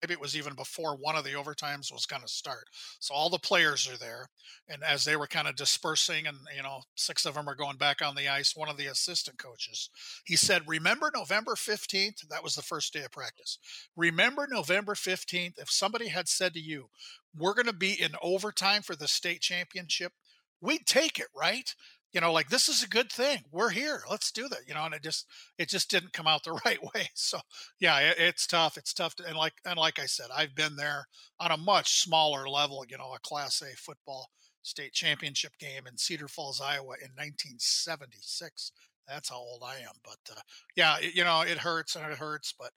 maybe 0.02 0.14
it 0.14 0.22
was 0.22 0.36
even 0.36 0.54
before 0.54 0.96
one 0.96 1.16
of 1.16 1.24
the 1.24 1.32
overtimes 1.32 1.92
was 1.92 2.06
going 2.06 2.22
to 2.22 2.28
start. 2.28 2.68
So 3.00 3.14
all 3.14 3.30
the 3.30 3.40
players 3.40 3.88
are 3.90 3.98
there, 3.98 4.28
and 4.68 4.84
as 4.84 5.06
they 5.06 5.16
were 5.16 5.28
kind 5.28 5.48
of 5.48 5.56
dispersing, 5.56 6.28
and 6.28 6.38
you 6.56 6.64
know, 6.64 6.82
six 6.96 7.26
of 7.26 7.34
them 7.34 7.48
are 7.48 7.56
going 7.56 7.78
back 7.78 8.02
on 8.02 8.16
the 8.16 8.28
ice. 8.28 8.56
One 8.56 8.70
of 8.70 8.78
the 8.78 8.88
assistant 8.88 9.38
coaches, 9.38 9.90
he 10.26 10.36
said, 10.36 10.68
"Remember 10.68 11.12
November 11.14 11.56
fifteenth? 11.56 12.28
That 12.30 12.44
was 12.44 12.56
the 12.56 12.62
first 12.62 12.94
day 12.94 13.04
of 13.04 13.12
practice. 13.12 13.60
Remember 13.96 14.48
November 14.50 14.96
fifteenth? 14.96 15.56
If 15.58 15.72
somebody 15.72 16.10
had 16.10 16.28
said 16.28 16.54
to 16.54 16.60
you, 16.60 16.90
"We're 17.36 17.54
going 17.54 17.66
to 17.68 17.74
be 17.74 17.94
in 17.94 18.16
overtime 18.22 18.82
for 18.82 18.96
the 18.96 19.08
state 19.08 19.42
championship," 19.42 20.14
we'd 20.60 20.86
take 20.86 21.20
it, 21.20 21.28
right? 21.36 21.74
You 22.14 22.22
know 22.22 22.32
like 22.32 22.50
this 22.50 22.70
is 22.70 22.84
a 22.84 22.90
good 22.90 23.12
thing. 23.12 23.44
We're 23.52 23.70
here. 23.70 24.02
Let's 24.10 24.32
do 24.32 24.48
that 24.50 24.68
you 24.68 24.74
know 24.74 24.86
and 24.86 24.94
it 24.94 25.04
just 25.04 25.26
it 25.58 25.70
just 25.70 25.90
didn't 25.90 26.14
come 26.14 26.28
out 26.28 26.44
the 26.44 26.60
right 26.66 26.82
way. 26.82 27.10
So 27.14 27.40
yeah 27.80 28.00
it, 28.00 28.16
it's 28.20 28.48
tough. 28.48 28.78
It's 28.78 28.94
tough 28.94 29.16
to, 29.16 29.26
and 29.26 29.38
like 29.38 29.54
and 29.66 29.78
like 29.78 30.00
i 30.00 30.06
said 30.06 30.28
i've 30.36 30.56
been 30.56 30.76
there 30.76 31.08
on 31.40 31.52
a 31.52 31.58
much 31.58 32.00
smaller 32.02 32.48
level 32.50 32.84
you 32.90 32.98
know 32.98 33.14
a 33.14 33.20
class 33.20 33.62
a 33.62 33.76
football 33.76 34.30
state 34.64 34.94
championship 34.94 35.54
game 35.60 35.84
in 35.88 35.98
cedar 35.98 36.28
falls 36.28 36.60
iowa 36.62 36.96
in 37.02 37.12
1976 37.16 38.72
that's 39.08 39.30
how 39.30 39.38
old 39.38 39.62
i 39.66 39.76
am 39.76 39.96
but 40.04 40.36
uh, 40.36 40.42
yeah 40.76 40.98
it, 41.00 41.16
you 41.16 41.24
know 41.24 41.42
it 41.42 41.60
hurts 41.60 41.96
and 41.96 42.12
it 42.12 42.18
hurts 42.18 42.54
but 42.58 42.72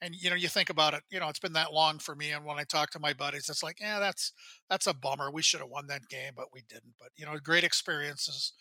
and 0.00 0.14
you 0.14 0.30
know 0.30 0.36
you 0.36 0.48
think 0.48 0.70
about 0.70 0.94
it 0.94 1.02
you 1.10 1.18
know 1.18 1.28
it's 1.28 1.38
been 1.38 1.52
that 1.52 1.72
long 1.72 1.98
for 1.98 2.14
me 2.14 2.30
and 2.30 2.44
when 2.44 2.58
i 2.58 2.64
talk 2.64 2.90
to 2.90 3.00
my 3.00 3.12
buddies 3.12 3.48
it's 3.48 3.62
like 3.62 3.80
yeah 3.80 3.98
that's 3.98 4.32
that's 4.70 4.86
a 4.86 4.94
bummer 4.94 5.30
we 5.30 5.42
should 5.42 5.60
have 5.60 5.68
won 5.68 5.86
that 5.86 6.08
game 6.08 6.32
but 6.36 6.46
we 6.52 6.62
didn't 6.68 6.94
but 6.98 7.08
you 7.16 7.26
know 7.26 7.36
great 7.42 7.64
experiences 7.64 8.52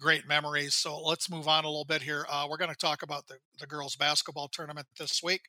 great 0.00 0.26
memories 0.26 0.74
so 0.74 1.00
let's 1.00 1.30
move 1.30 1.46
on 1.48 1.64
a 1.64 1.68
little 1.68 1.84
bit 1.84 2.02
here 2.02 2.26
uh, 2.30 2.46
we're 2.48 2.56
going 2.56 2.70
to 2.70 2.76
talk 2.76 3.02
about 3.02 3.26
the, 3.28 3.36
the 3.60 3.66
girls 3.66 3.94
basketball 3.96 4.48
tournament 4.48 4.86
this 4.98 5.22
week. 5.22 5.42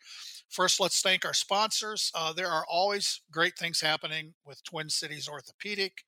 First 0.49 0.79
let's 0.79 1.01
thank 1.01 1.25
our 1.25 1.33
sponsors 1.33 2.11
uh, 2.15 2.33
there 2.33 2.49
are 2.49 2.65
always 2.69 3.21
great 3.31 3.57
things 3.57 3.81
happening 3.81 4.33
with 4.45 4.63
twin 4.63 4.89
cities 4.89 5.27
orthopedic 5.27 6.03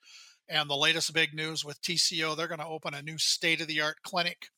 and 0.47 0.69
the 0.69 0.75
latest 0.75 1.13
big 1.13 1.33
news 1.33 1.65
with 1.65 1.81
tco 1.81 2.37
they're 2.37 2.47
going 2.47 2.59
to 2.59 2.67
open 2.67 2.93
a 2.93 3.01
new 3.01 3.17
state-of-the-art 3.17 3.97
clinic 4.03 4.49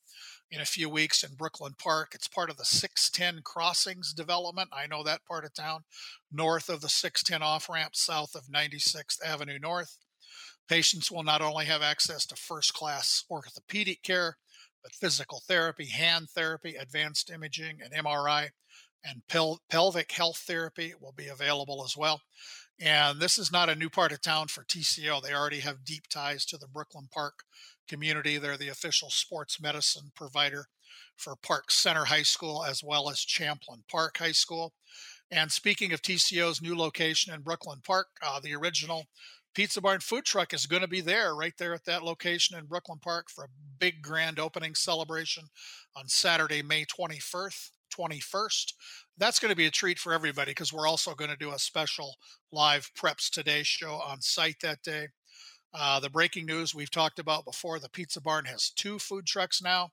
in 0.50 0.60
a 0.60 0.66
few 0.66 0.88
weeks 0.88 1.22
in 1.22 1.34
Brooklyn 1.34 1.74
Park. 1.76 2.12
It's 2.14 2.28
part 2.28 2.50
of 2.50 2.56
the 2.56 2.64
610 2.64 3.42
Crossings 3.42 4.12
development. 4.12 4.70
I 4.72 4.86
know 4.86 5.02
that 5.02 5.24
part 5.26 5.44
of 5.44 5.52
town, 5.52 5.84
north 6.32 6.68
of 6.68 6.80
the 6.80 6.88
610 6.88 7.46
off 7.46 7.68
ramp, 7.68 7.94
south 7.94 8.34
of 8.34 8.46
96th 8.46 9.22
Avenue 9.24 9.58
North. 9.58 9.98
Patients 10.68 11.10
will 11.10 11.22
not 11.22 11.42
only 11.42 11.66
have 11.66 11.82
access 11.82 12.26
to 12.26 12.36
first 12.36 12.74
class 12.74 13.24
orthopedic 13.30 14.02
care, 14.02 14.38
but 14.82 14.94
physical 14.94 15.42
therapy, 15.46 15.86
hand 15.86 16.28
therapy, 16.30 16.76
advanced 16.76 17.30
imaging, 17.30 17.78
and 17.82 17.92
MRI, 17.92 18.50
and 19.04 19.22
pel- 19.28 19.60
pelvic 19.70 20.12
health 20.12 20.44
therapy 20.46 20.94
will 21.00 21.12
be 21.12 21.28
available 21.28 21.82
as 21.84 21.96
well. 21.96 22.22
And 22.80 23.18
this 23.18 23.38
is 23.38 23.50
not 23.50 23.68
a 23.68 23.74
new 23.74 23.90
part 23.90 24.12
of 24.12 24.20
town 24.20 24.48
for 24.48 24.64
TCO. 24.64 25.20
They 25.20 25.34
already 25.34 25.60
have 25.60 25.84
deep 25.84 26.06
ties 26.08 26.44
to 26.46 26.58
the 26.58 26.68
Brooklyn 26.68 27.08
Park 27.12 27.44
community. 27.88 28.38
They're 28.38 28.56
the 28.56 28.68
official 28.68 29.10
sports 29.10 29.60
medicine 29.60 30.12
provider 30.14 30.66
for 31.16 31.36
Park 31.36 31.70
Center 31.70 32.04
High 32.04 32.22
School 32.22 32.64
as 32.64 32.82
well 32.84 33.10
as 33.10 33.20
Champlin 33.20 33.82
Park 33.90 34.18
High 34.18 34.32
School. 34.32 34.72
And 35.30 35.52
speaking 35.52 35.92
of 35.92 36.00
TCO's 36.00 36.62
new 36.62 36.76
location 36.76 37.34
in 37.34 37.42
Brooklyn 37.42 37.80
Park, 37.84 38.06
uh, 38.22 38.40
the 38.40 38.54
original 38.54 39.06
Pizza 39.54 39.80
Barn 39.80 40.00
food 40.00 40.24
truck 40.24 40.54
is 40.54 40.66
going 40.66 40.82
to 40.82 40.88
be 40.88 41.00
there 41.00 41.34
right 41.34 41.54
there 41.58 41.74
at 41.74 41.84
that 41.84 42.04
location 42.04 42.56
in 42.56 42.66
Brooklyn 42.66 42.98
Park 43.02 43.28
for 43.28 43.44
a 43.44 43.48
big 43.78 44.02
grand 44.02 44.38
opening 44.38 44.74
celebration 44.74 45.44
on 45.96 46.08
Saturday, 46.08 46.62
May 46.62 46.84
21st. 46.84 47.70
21st. 47.90 48.74
That's 49.16 49.38
going 49.38 49.50
to 49.50 49.56
be 49.56 49.66
a 49.66 49.70
treat 49.70 49.98
for 49.98 50.12
everybody 50.12 50.52
because 50.52 50.72
we're 50.72 50.86
also 50.86 51.14
going 51.14 51.30
to 51.30 51.36
do 51.36 51.52
a 51.52 51.58
special 51.58 52.16
live 52.52 52.90
Preps 52.94 53.30
Today 53.30 53.62
show 53.62 53.94
on 53.94 54.20
site 54.20 54.60
that 54.62 54.82
day. 54.82 55.08
Uh, 55.74 56.00
the 56.00 56.10
breaking 56.10 56.46
news 56.46 56.74
we've 56.74 56.90
talked 56.90 57.18
about 57.18 57.44
before 57.44 57.78
the 57.78 57.90
Pizza 57.90 58.20
Barn 58.20 58.46
has 58.46 58.70
two 58.70 58.98
food 58.98 59.26
trucks 59.26 59.62
now 59.62 59.90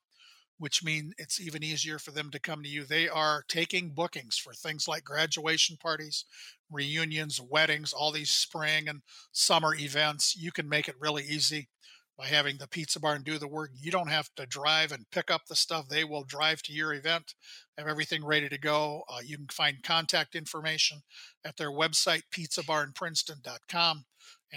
which 0.58 0.84
mean 0.84 1.14
it's 1.18 1.40
even 1.40 1.64
easier 1.64 2.00
for 2.00 2.12
them 2.12 2.30
to 2.32 2.40
come 2.40 2.64
to 2.64 2.70
you. 2.70 2.86
They 2.86 3.10
are 3.10 3.44
taking 3.48 3.90
bookings 3.90 4.38
for 4.38 4.54
things 4.54 4.88
like 4.88 5.04
graduation 5.04 5.78
parties, 5.78 6.26
reunions, 6.72 7.42
weddings, 7.42 7.94
all 7.94 8.12
these 8.12 8.32
spring 8.32 8.88
and 8.88 9.02
summer 9.32 9.76
events. 9.76 10.36
You 10.36 10.52
can 10.52 10.70
make 10.70 10.88
it 10.88 10.96
really 11.00 11.24
easy 11.24 11.70
by 12.18 12.28
having 12.28 12.58
the 12.58 12.68
pizza 12.68 13.00
barn 13.00 13.24
do 13.24 13.38
the 13.38 13.48
work. 13.48 13.72
You 13.74 13.92
don't 13.92 14.10
have 14.10 14.30
to 14.38 14.46
drive 14.46 14.94
and 14.94 15.10
pick 15.12 15.30
up 15.30 15.48
the 15.48 15.56
stuff. 15.56 15.90
They 15.90 16.06
will 16.06 16.24
drive 16.24 16.62
to 16.64 16.74
your 16.74 16.94
event, 16.94 17.34
have 17.78 17.88
everything 17.88 18.24
ready 18.24 18.48
to 18.48 18.58
go. 18.58 19.04
Uh, 19.10 19.20
you 19.26 19.36
can 19.36 19.48
find 19.52 19.84
contact 19.84 20.34
information 20.34 21.02
at 21.44 21.58
their 21.58 21.72
website, 21.72 22.22
pizzabarnprinceton.com, 22.32 24.06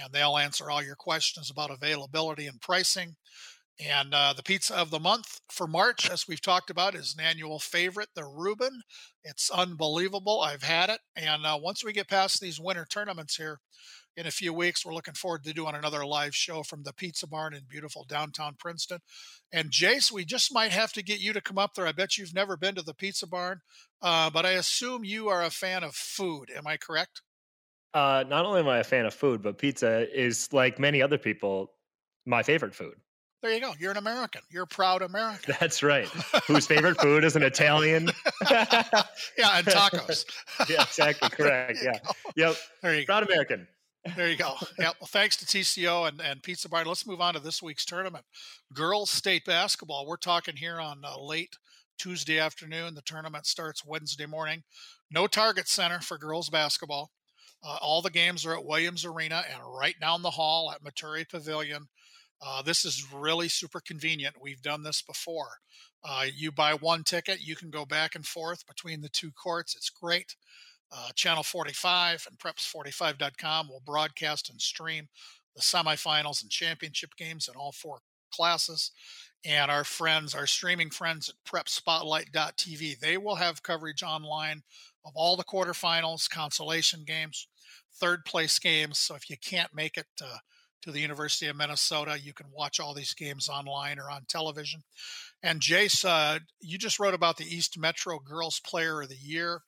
and 0.02 0.12
they'll 0.12 0.38
answer 0.38 0.70
all 0.70 0.82
your 0.82 0.96
questions 0.96 1.50
about 1.50 1.70
availability 1.70 2.46
and 2.46 2.60
pricing. 2.60 3.16
And 3.80 4.12
uh, 4.12 4.32
the 4.36 4.42
pizza 4.42 4.76
of 4.76 4.90
the 4.90 4.98
month 4.98 5.40
for 5.52 5.68
March, 5.68 6.10
as 6.10 6.26
we've 6.26 6.42
talked 6.42 6.68
about, 6.68 6.96
is 6.96 7.14
an 7.16 7.24
annual 7.24 7.60
favorite, 7.60 8.08
the 8.14 8.24
Reuben. 8.24 8.82
It's 9.22 9.50
unbelievable. 9.50 10.40
I've 10.40 10.64
had 10.64 10.90
it. 10.90 10.98
And 11.14 11.46
uh, 11.46 11.58
once 11.62 11.84
we 11.84 11.92
get 11.92 12.08
past 12.08 12.40
these 12.40 12.58
winter 12.58 12.86
tournaments 12.90 13.36
here 13.36 13.60
in 14.16 14.26
a 14.26 14.32
few 14.32 14.52
weeks, 14.52 14.84
we're 14.84 14.94
looking 14.94 15.14
forward 15.14 15.44
to 15.44 15.52
doing 15.52 15.76
another 15.76 16.04
live 16.04 16.34
show 16.34 16.64
from 16.64 16.82
the 16.82 16.92
Pizza 16.92 17.28
Barn 17.28 17.54
in 17.54 17.62
beautiful 17.68 18.04
downtown 18.08 18.56
Princeton. 18.58 18.98
And 19.52 19.70
Jace, 19.70 20.10
we 20.10 20.24
just 20.24 20.52
might 20.52 20.72
have 20.72 20.92
to 20.94 21.04
get 21.04 21.20
you 21.20 21.32
to 21.32 21.40
come 21.40 21.58
up 21.58 21.74
there. 21.74 21.86
I 21.86 21.92
bet 21.92 22.18
you've 22.18 22.34
never 22.34 22.56
been 22.56 22.74
to 22.74 22.82
the 22.82 22.94
Pizza 22.94 23.28
Barn, 23.28 23.60
uh, 24.02 24.28
but 24.28 24.44
I 24.44 24.52
assume 24.52 25.04
you 25.04 25.28
are 25.28 25.44
a 25.44 25.50
fan 25.50 25.84
of 25.84 25.94
food. 25.94 26.50
Am 26.50 26.66
I 26.66 26.78
correct? 26.78 27.22
Uh, 27.94 28.24
not 28.28 28.44
only 28.44 28.60
am 28.60 28.68
I 28.68 28.78
a 28.78 28.84
fan 28.84 29.06
of 29.06 29.14
food, 29.14 29.42
but 29.42 29.58
pizza 29.58 30.06
is 30.16 30.52
like 30.52 30.78
many 30.78 31.00
other 31.00 31.18
people, 31.18 31.72
my 32.26 32.42
favorite 32.42 32.74
food. 32.74 32.94
There 33.42 33.52
you 33.52 33.60
go. 33.60 33.72
You're 33.78 33.92
an 33.92 33.96
American. 33.96 34.42
You're 34.50 34.64
a 34.64 34.66
proud 34.66 35.02
American. 35.02 35.54
That's 35.60 35.82
right. 35.82 36.06
Whose 36.46 36.66
favorite 36.66 37.00
food 37.00 37.24
is 37.24 37.36
an 37.36 37.42
Italian? 37.42 38.10
yeah, 38.50 38.84
and 39.38 39.66
tacos. 39.66 40.24
yeah, 40.68 40.82
exactly. 40.82 41.28
Correct. 41.30 41.78
Yeah. 41.82 41.98
Go. 42.04 42.10
Yep. 42.36 42.56
There 42.82 42.94
you 42.98 43.06
proud 43.06 43.26
go. 43.26 43.32
American. 43.32 43.68
There 44.16 44.28
you 44.28 44.36
go. 44.36 44.54
Yeah. 44.78 44.92
Well, 45.00 45.08
thanks 45.08 45.36
to 45.36 45.44
TCO 45.46 46.08
and, 46.08 46.20
and 46.20 46.42
Pizza 46.42 46.68
Barn. 46.68 46.86
Let's 46.86 47.06
move 47.06 47.20
on 47.20 47.34
to 47.34 47.40
this 47.40 47.62
week's 47.62 47.84
tournament. 47.84 48.24
Girls 48.72 49.10
state 49.10 49.44
basketball. 49.44 50.06
We're 50.06 50.16
talking 50.16 50.56
here 50.56 50.80
on 50.80 51.02
uh, 51.04 51.20
late 51.20 51.56
Tuesday 51.98 52.38
afternoon. 52.38 52.94
The 52.94 53.02
tournament 53.02 53.46
starts 53.46 53.84
Wednesday 53.84 54.26
morning. 54.26 54.62
No 55.10 55.26
target 55.26 55.68
center 55.68 56.00
for 56.00 56.16
girls 56.16 56.48
basketball. 56.48 57.10
Uh, 57.62 57.76
all 57.80 58.02
the 58.02 58.10
games 58.10 58.46
are 58.46 58.54
at 58.54 58.64
Williams 58.64 59.04
Arena 59.04 59.42
and 59.50 59.60
right 59.64 59.98
down 60.00 60.22
the 60.22 60.30
hall 60.30 60.72
at 60.72 60.82
Maturi 60.82 61.28
Pavilion. 61.28 61.88
Uh, 62.40 62.62
this 62.62 62.84
is 62.84 63.12
really 63.12 63.48
super 63.48 63.80
convenient. 63.80 64.36
We've 64.40 64.62
done 64.62 64.84
this 64.84 65.02
before. 65.02 65.58
Uh, 66.04 66.26
you 66.32 66.52
buy 66.52 66.74
one 66.74 67.02
ticket, 67.02 67.40
you 67.40 67.56
can 67.56 67.70
go 67.70 67.84
back 67.84 68.14
and 68.14 68.24
forth 68.24 68.66
between 68.66 69.00
the 69.00 69.08
two 69.08 69.32
courts. 69.32 69.74
It's 69.74 69.90
great. 69.90 70.36
Uh, 70.92 71.08
Channel 71.14 71.42
45 71.42 72.28
and 72.28 72.38
preps45.com 72.38 73.68
will 73.68 73.82
broadcast 73.84 74.48
and 74.48 74.60
stream 74.60 75.08
the 75.54 75.62
semifinals 75.62 76.40
and 76.40 76.50
championship 76.50 77.16
games 77.16 77.48
in 77.48 77.56
all 77.56 77.72
four 77.72 77.98
classes. 78.32 78.92
And 79.44 79.70
our 79.70 79.84
friends, 79.84 80.34
our 80.34 80.46
streaming 80.46 80.90
friends 80.90 81.28
at 81.28 81.50
prepspotlight.tv, 81.50 82.98
they 83.00 83.16
will 83.16 83.36
have 83.36 83.62
coverage 83.62 84.02
online 84.02 84.62
of 85.04 85.12
all 85.14 85.36
the 85.36 85.44
quarterfinals, 85.44 86.28
consolation 86.28 87.04
games, 87.06 87.48
third 87.94 88.24
place 88.24 88.58
games. 88.58 88.98
So 88.98 89.14
if 89.14 89.30
you 89.30 89.36
can't 89.42 89.74
make 89.74 89.96
it, 89.96 90.06
uh, 90.22 90.38
to 90.82 90.92
the 90.92 91.00
University 91.00 91.46
of 91.46 91.56
Minnesota. 91.56 92.18
You 92.18 92.32
can 92.32 92.46
watch 92.52 92.80
all 92.80 92.94
these 92.94 93.14
games 93.14 93.48
online 93.48 93.98
or 93.98 94.10
on 94.10 94.22
television. 94.28 94.82
And 95.42 95.60
Jace, 95.60 96.04
uh, 96.04 96.40
you 96.60 96.78
just 96.78 96.98
wrote 96.98 97.14
about 97.14 97.36
the 97.36 97.44
East 97.44 97.78
Metro 97.78 98.18
Girls 98.18 98.60
Player 98.60 99.02
of 99.02 99.08
the 99.08 99.16
Year, 99.16 99.62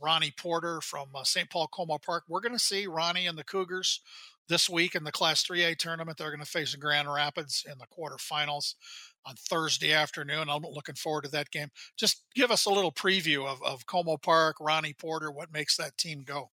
Ronnie 0.00 0.34
Porter 0.36 0.80
from 0.80 1.08
uh, 1.14 1.24
St. 1.24 1.50
Paul 1.50 1.68
Como 1.68 1.98
Park. 1.98 2.24
We're 2.28 2.40
going 2.40 2.52
to 2.52 2.58
see 2.58 2.86
Ronnie 2.86 3.26
and 3.26 3.38
the 3.38 3.44
Cougars 3.44 4.00
this 4.48 4.68
week 4.68 4.94
in 4.94 5.04
the 5.04 5.12
Class 5.12 5.44
3A 5.44 5.76
tournament. 5.76 6.18
They're 6.18 6.30
going 6.30 6.40
to 6.40 6.46
face 6.46 6.74
Grand 6.74 7.12
Rapids 7.12 7.64
in 7.70 7.78
the 7.78 7.86
quarterfinals 7.86 8.74
on 9.26 9.34
Thursday 9.34 9.92
afternoon. 9.92 10.48
I'm 10.48 10.62
looking 10.62 10.94
forward 10.94 11.24
to 11.24 11.30
that 11.32 11.50
game. 11.50 11.68
Just 11.96 12.22
give 12.34 12.50
us 12.50 12.66
a 12.66 12.70
little 12.70 12.92
preview 12.92 13.46
of, 13.46 13.62
of 13.62 13.84
Como 13.86 14.16
Park, 14.16 14.56
Ronnie 14.60 14.94
Porter, 14.94 15.30
what 15.30 15.52
makes 15.52 15.76
that 15.76 15.96
team 15.98 16.22
go. 16.24 16.50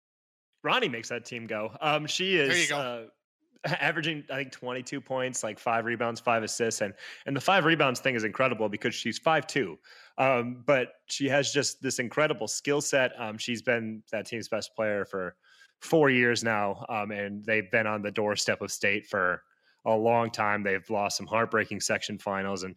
Ronnie 0.62 0.88
makes 0.88 1.08
that 1.08 1.24
team 1.24 1.46
go. 1.46 1.70
Um, 1.80 2.06
she 2.06 2.36
is. 2.36 2.48
There 2.48 2.58
you 2.58 2.68
go. 2.68 2.76
Uh, 2.76 3.04
averaging 3.80 4.24
I 4.30 4.36
think 4.36 4.52
22 4.52 5.00
points, 5.00 5.42
like 5.42 5.58
five 5.58 5.84
rebounds, 5.84 6.20
five 6.20 6.42
assists, 6.42 6.80
and 6.80 6.94
and 7.26 7.34
the 7.34 7.40
five 7.40 7.64
rebounds 7.64 8.00
thing 8.00 8.14
is 8.14 8.24
incredible 8.24 8.68
because 8.68 8.94
she's 8.94 9.18
five 9.18 9.46
two, 9.46 9.78
um, 10.16 10.62
but 10.66 10.92
she 11.06 11.28
has 11.28 11.52
just 11.52 11.82
this 11.82 11.98
incredible 11.98 12.46
skill 12.46 12.80
set. 12.80 13.12
Um, 13.18 13.36
she's 13.36 13.62
been 13.62 14.02
that 14.12 14.26
team's 14.26 14.48
best 14.48 14.74
player 14.76 15.04
for 15.04 15.34
four 15.80 16.08
years 16.10 16.44
now, 16.44 16.84
um, 16.88 17.10
and 17.10 17.44
they've 17.44 17.70
been 17.70 17.86
on 17.86 18.02
the 18.02 18.10
doorstep 18.10 18.62
of 18.62 18.70
state 18.70 19.06
for 19.06 19.42
a 19.88 19.96
long 19.96 20.30
time. 20.30 20.62
They've 20.62 20.88
lost 20.90 21.16
some 21.16 21.26
heartbreaking 21.26 21.80
section 21.80 22.18
finals, 22.18 22.62
and 22.62 22.74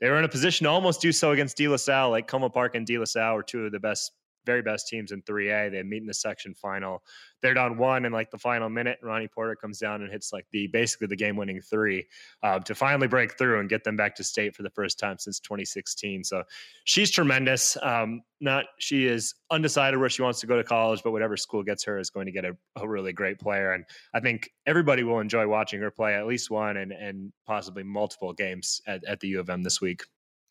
they 0.00 0.08
were 0.08 0.18
in 0.18 0.24
a 0.24 0.28
position 0.28 0.64
to 0.64 0.70
almost 0.70 1.00
do 1.00 1.12
so 1.12 1.32
against 1.32 1.56
De 1.56 1.68
La 1.68 1.76
Salle. 1.76 2.10
Like 2.10 2.26
Como 2.26 2.48
Park 2.48 2.74
and 2.74 2.86
De 2.86 2.98
La 2.98 3.04
Salle 3.04 3.36
are 3.36 3.42
two 3.42 3.66
of 3.66 3.72
the 3.72 3.80
best 3.80 4.12
very 4.44 4.62
best 4.62 4.88
teams 4.88 5.12
in 5.12 5.22
3A. 5.22 5.70
They 5.70 5.82
meet 5.82 6.02
in 6.02 6.06
the 6.06 6.14
section 6.14 6.54
final. 6.54 7.02
They're 7.42 7.54
down 7.54 7.76
one 7.76 8.04
in 8.04 8.12
like 8.12 8.30
the 8.30 8.38
final 8.38 8.68
minute. 8.68 8.98
Ronnie 9.02 9.28
Porter 9.28 9.54
comes 9.54 9.78
down 9.78 10.02
and 10.02 10.10
hits 10.10 10.32
like 10.32 10.46
the 10.50 10.66
basically 10.68 11.08
the 11.08 11.16
game 11.16 11.36
winning 11.36 11.60
three 11.60 12.06
uh, 12.42 12.58
to 12.60 12.74
finally 12.74 13.06
break 13.06 13.36
through 13.36 13.60
and 13.60 13.68
get 13.68 13.84
them 13.84 13.96
back 13.96 14.14
to 14.16 14.24
state 14.24 14.54
for 14.54 14.62
the 14.62 14.70
first 14.70 14.98
time 14.98 15.18
since 15.18 15.40
2016. 15.40 16.24
So 16.24 16.42
she's 16.84 17.10
tremendous. 17.10 17.76
Um, 17.82 18.22
not 18.40 18.64
she 18.78 19.06
is 19.06 19.34
undecided 19.50 19.98
where 19.98 20.08
she 20.08 20.22
wants 20.22 20.40
to 20.40 20.46
go 20.46 20.56
to 20.56 20.64
college, 20.64 21.02
but 21.02 21.12
whatever 21.12 21.36
school 21.36 21.62
gets 21.62 21.84
her 21.84 21.98
is 21.98 22.10
going 22.10 22.26
to 22.26 22.32
get 22.32 22.44
a, 22.44 22.56
a 22.76 22.88
really 22.88 23.12
great 23.12 23.38
player. 23.38 23.72
And 23.72 23.84
I 24.14 24.20
think 24.20 24.50
everybody 24.66 25.02
will 25.02 25.20
enjoy 25.20 25.46
watching 25.46 25.80
her 25.80 25.90
play 25.90 26.14
at 26.14 26.26
least 26.26 26.50
one 26.50 26.76
and 26.76 26.92
and 26.92 27.32
possibly 27.46 27.82
multiple 27.82 28.32
games 28.32 28.80
at, 28.86 29.04
at 29.04 29.20
the 29.20 29.28
U 29.28 29.40
of 29.40 29.50
M 29.50 29.62
this 29.62 29.80
week. 29.80 30.02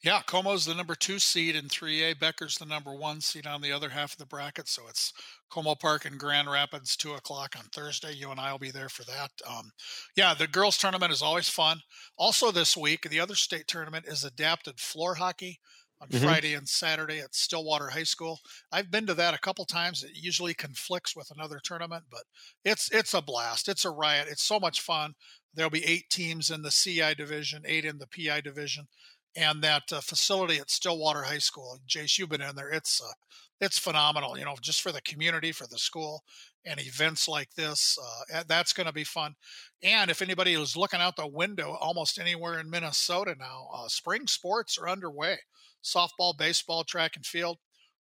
Yeah, 0.03 0.21
Como's 0.27 0.65
the 0.65 0.75
number 0.75 0.95
two 0.95 1.17
seed 1.17 1.55
in 1.55 1.69
3A. 1.69 2.19
Becker's 2.19 2.57
the 2.57 2.65
number 2.65 2.93
one 2.93 3.21
seed 3.21 3.47
on 3.47 3.61
the 3.61 3.71
other 3.71 3.89
half 3.89 4.11
of 4.11 4.17
the 4.17 4.25
bracket. 4.25 4.67
So 4.67 4.83
it's 4.89 5.13
Como 5.49 5.75
Park 5.75 6.03
and 6.03 6.19
Grand 6.19 6.51
Rapids, 6.51 6.97
two 6.97 7.13
o'clock 7.13 7.55
on 7.57 7.63
Thursday. 7.71 8.11
You 8.11 8.29
and 8.29 8.39
I 8.39 8.51
will 8.51 8.59
be 8.59 8.71
there 8.71 8.89
for 8.89 9.05
that. 9.05 9.31
Um, 9.49 9.71
yeah, 10.17 10.33
the 10.33 10.45
girls' 10.45 10.77
tournament 10.77 11.13
is 11.13 11.21
always 11.21 11.47
fun. 11.47 11.79
Also, 12.17 12.51
this 12.51 12.75
week, 12.75 13.09
the 13.09 13.21
other 13.21 13.35
state 13.35 13.65
tournament 13.65 14.05
is 14.05 14.25
adapted 14.25 14.77
floor 14.77 15.15
hockey 15.15 15.61
on 16.01 16.09
mm-hmm. 16.09 16.25
Friday 16.25 16.53
and 16.53 16.67
Saturday 16.67 17.19
at 17.19 17.33
Stillwater 17.33 17.87
High 17.87 18.03
School. 18.03 18.41
I've 18.73 18.91
been 18.91 19.05
to 19.05 19.13
that 19.13 19.33
a 19.33 19.39
couple 19.39 19.63
times. 19.63 20.03
It 20.03 20.11
usually 20.15 20.53
conflicts 20.53 21.15
with 21.15 21.31
another 21.33 21.61
tournament, 21.63 22.03
but 22.11 22.23
it's 22.65 22.91
it's 22.91 23.13
a 23.13 23.21
blast. 23.21 23.69
It's 23.69 23.85
a 23.85 23.89
riot. 23.89 24.27
It's 24.29 24.43
so 24.43 24.59
much 24.59 24.81
fun. 24.81 25.13
There'll 25.53 25.69
be 25.69 25.85
eight 25.85 26.09
teams 26.09 26.49
in 26.49 26.61
the 26.61 26.71
CI 26.71 27.13
division, 27.15 27.63
eight 27.65 27.85
in 27.85 27.99
the 27.99 28.07
PI 28.07 28.41
division 28.41 28.87
and 29.35 29.61
that 29.63 29.83
uh, 29.91 30.01
facility 30.01 30.59
at 30.59 30.69
Stillwater 30.69 31.23
High 31.23 31.39
School. 31.39 31.79
Jace, 31.87 32.17
you've 32.17 32.29
been 32.29 32.41
in 32.41 32.55
there. 32.55 32.69
It's 32.69 33.01
uh, 33.01 33.13
it's 33.61 33.79
phenomenal. 33.79 34.37
You 34.37 34.45
know, 34.45 34.55
just 34.61 34.81
for 34.81 34.91
the 34.91 35.01
community, 35.01 35.51
for 35.51 35.67
the 35.67 35.77
school, 35.77 36.23
and 36.65 36.79
events 36.79 37.27
like 37.27 37.53
this. 37.55 37.97
Uh, 38.33 38.43
that's 38.47 38.73
going 38.73 38.87
to 38.87 38.93
be 38.93 39.03
fun. 39.03 39.35
And 39.81 40.09
if 40.09 40.21
anybody 40.21 40.53
is 40.53 40.77
looking 40.77 41.01
out 41.01 41.15
the 41.15 41.27
window, 41.27 41.77
almost 41.79 42.19
anywhere 42.19 42.59
in 42.59 42.69
Minnesota 42.69 43.35
now, 43.39 43.67
uh, 43.73 43.87
spring 43.87 44.27
sports 44.27 44.77
are 44.77 44.89
underway. 44.89 45.37
Softball, 45.83 46.37
baseball, 46.37 46.83
track 46.83 47.15
and 47.15 47.25
field. 47.25 47.57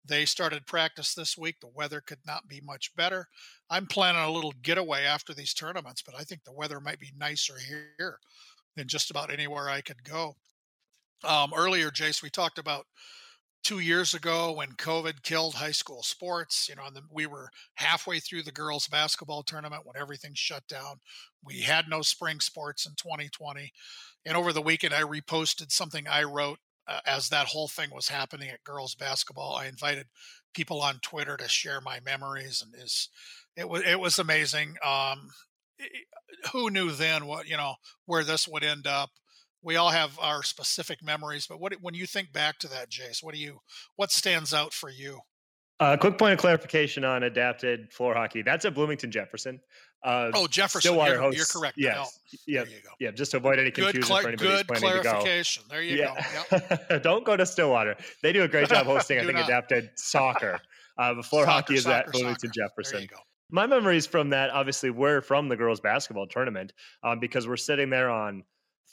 They 0.05 0.25
started 0.25 0.67
practice 0.67 1.15
this 1.15 1.37
week. 1.37 1.57
The 1.61 1.69
weather 1.69 2.01
could 2.01 2.21
not 2.27 2.49
be 2.49 2.61
much 2.65 2.95
better. 2.97 3.29
I'm 3.69 3.87
planning 3.87 4.23
a 4.23 4.31
little 4.31 4.55
getaway 4.63 5.03
after 5.03 5.35
these 5.35 5.53
tournaments, 5.53 6.03
but 6.03 6.15
I 6.19 6.23
think 6.23 6.45
the 6.45 6.53
weather 6.53 6.81
might 6.81 6.99
be 6.99 7.13
nicer 7.17 7.55
here 7.59 8.19
than 8.75 8.89
just 8.89 9.11
about 9.11 9.33
anywhere 9.33 9.69
I 9.69 9.83
could 9.83 10.03
go. 10.03 10.37
Um, 11.25 11.53
earlier, 11.57 11.91
Jace, 11.91 12.23
we 12.23 12.31
talked 12.31 12.59
about 12.59 12.87
two 13.65 13.81
years 13.81 14.15
ago 14.15 14.53
when 14.53 14.73
COVID 14.73 15.23
killed 15.23 15.55
high 15.55 15.73
school 15.73 16.03
sports. 16.03 16.69
You 16.69 16.77
know, 16.77 16.85
the, 16.93 17.03
we 17.11 17.27
were 17.27 17.51
halfway 17.75 18.21
through 18.21 18.43
the 18.43 18.53
girls' 18.53 18.89
basketball 18.89 19.43
tournament 19.43 19.83
when 19.85 20.01
everything 20.01 20.33
shut 20.35 20.67
down. 20.69 21.01
We 21.45 21.63
had 21.63 21.89
no 21.89 22.03
spring 22.03 22.41
sports 22.41 22.87
in 22.87 22.93
2020. 22.97 23.73
And 24.25 24.37
over 24.37 24.53
the 24.53 24.63
weekend, 24.63 24.95
I 24.95 25.03
reposted 25.03 25.73
something 25.73 26.07
I 26.07 26.23
wrote 26.23 26.59
uh, 26.87 27.01
as 27.07 27.29
that 27.29 27.49
whole 27.49 27.69
thing 27.69 27.91
was 27.93 28.09
happening 28.09 28.49
at 28.49 28.65
girls' 28.65 28.95
basketball. 28.95 29.57
I 29.57 29.67
invited 29.67 30.07
people 30.55 30.81
on 30.81 31.01
Twitter 31.03 31.37
to 31.37 31.49
share 31.49 31.81
my 31.81 32.01
memories, 32.01 32.63
and 32.63 32.75
is 32.83 33.09
it 33.57 33.69
was 33.69 33.83
it 33.83 34.01
was 34.01 34.19
amazing. 34.19 34.77
Um, 34.85 35.29
who 36.53 36.71
knew 36.71 36.91
then 36.91 37.27
what 37.27 37.47
you 37.47 37.57
know 37.57 37.75
where 38.07 38.25
this 38.25 38.49
would 38.49 38.65
end 38.65 38.87
up? 38.87 39.11
We 39.63 39.77
all 39.77 39.91
have 39.91 40.19
our 40.21 40.43
specific 40.43 41.03
memories, 41.03 41.47
but 41.47 41.61
what 41.61 41.75
when 41.81 41.95
you 41.95 42.07
think 42.07 42.33
back 42.33 42.59
to 42.61 42.69
that, 42.69 42.91
Jace, 42.91 43.23
what 43.23 43.35
do 43.35 43.41
you 43.41 43.61
what 43.97 44.11
stands 44.11 44.55
out 44.55 44.73
for 44.73 44.91
you? 44.91 45.21
A 45.81 45.85
uh, 45.85 45.97
quick 45.97 46.19
point 46.19 46.33
of 46.33 46.41
clarification 46.41 47.05
on 47.05 47.23
adapted 47.23 47.93
floor 47.93 48.13
hockey. 48.13 48.43
That's 48.43 48.65
at 48.65 48.75
Bloomington 48.75 49.13
Jefferson. 49.13 49.61
Uh, 50.03 50.31
oh, 50.35 50.49
Jefferson. 50.49 50.81
Stillwater 50.81 51.13
you're, 51.13 51.21
hosts, 51.21 51.39
you're 51.39 51.61
correct. 51.61 51.77
Yes. 51.79 52.19
No, 52.33 52.41
yeah. 52.47 52.65
Yeah. 52.99 53.11
Just 53.13 53.31
to 53.33 53.37
avoid 53.37 53.61
any 53.61 53.71
confusion 53.71 54.01
good, 54.01 54.07
cl- 54.07 54.23
for 54.23 54.29
anybody 54.29 54.49
good 54.49 54.69
planning 54.69 55.03
clarification. 55.03 55.63
To 55.65 55.69
go. 55.69 55.75
There 55.75 55.83
you 55.83 55.97
yeah. 55.97 56.45
go. 56.51 56.59
Yep. 56.91 57.03
Don't 57.05 57.25
go 57.25 57.37
to 57.37 57.47
Stillwater. 57.47 57.97
They 58.25 58.33
do 58.33 58.43
a 58.43 58.49
great 58.49 58.69
job 58.69 58.87
hosting. 58.87 59.21
I 59.21 59.23
think 59.23 59.35
not. 59.35 59.45
adapted 59.45 59.91
soccer. 59.97 60.61
Uh, 60.99 61.15
but 61.15 61.25
floor 61.25 61.45
soccer, 61.45 61.53
hockey 61.53 61.75
is 61.77 61.85
soccer, 61.85 62.09
at 62.09 62.13
Bloomington 62.13 62.53
soccer. 62.53 62.69
Jefferson. 62.77 63.09
My 63.53 63.69
memories 63.69 64.05
from 64.05 64.31
that 64.31 64.51
obviously 64.51 64.91
were 64.91 65.21
from 65.21 65.49
the 65.49 65.55
girls 65.55 65.79
basketball 65.79 66.27
tournament 66.27 66.73
um, 67.05 67.21
because 67.21 67.47
we're 67.47 67.57
sitting 67.57 67.89
there 67.89 68.11
on 68.11 68.43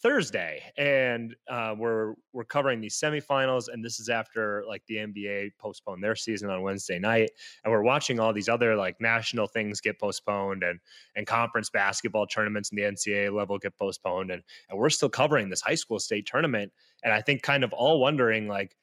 Thursday, 0.02 0.62
and 0.78 1.36
uh, 1.50 1.74
we're 1.78 2.14
we're 2.34 2.44
covering 2.46 2.82
these 2.82 3.00
semifinals, 3.00 3.66
and 3.72 3.84
this 3.84 4.00
is 4.00 4.10
after 4.10 4.64
like 4.68 4.84
the 4.88 4.96
NBA 4.96 5.52
postponed 5.60 6.04
their 6.04 6.16
season 6.16 6.50
on 6.50 6.62
Wednesday 6.62 7.00
night, 7.00 7.32
and 7.64 7.72
we're 7.72 7.82
watching 7.82 8.20
all 8.20 8.34
these 8.34 8.50
other 8.50 8.76
like 8.76 9.00
national 9.00 9.48
things 9.48 9.82
get 9.82 10.00
postponed, 10.00 10.64
and 10.64 10.80
and 11.16 11.26
conference 11.26 11.70
basketball 11.70 12.28
tournaments 12.28 12.72
in 12.72 12.76
the 12.76 12.84
NCAA 12.84 13.34
level 13.34 13.58
get 13.58 13.78
postponed, 13.78 14.32
and 14.32 14.44
and 14.70 14.80
we're 14.80 14.90
still 14.90 15.10
covering 15.10 15.50
this 15.50 15.62
high 15.62 15.76
school 15.76 16.00
state 16.00 16.26
tournament, 16.26 16.72
and 17.04 17.14
I 17.14 17.22
think 17.22 17.42
kind 17.42 17.64
of 17.64 17.74
all 17.74 18.00
wondering 18.00 18.48
like 18.48 18.76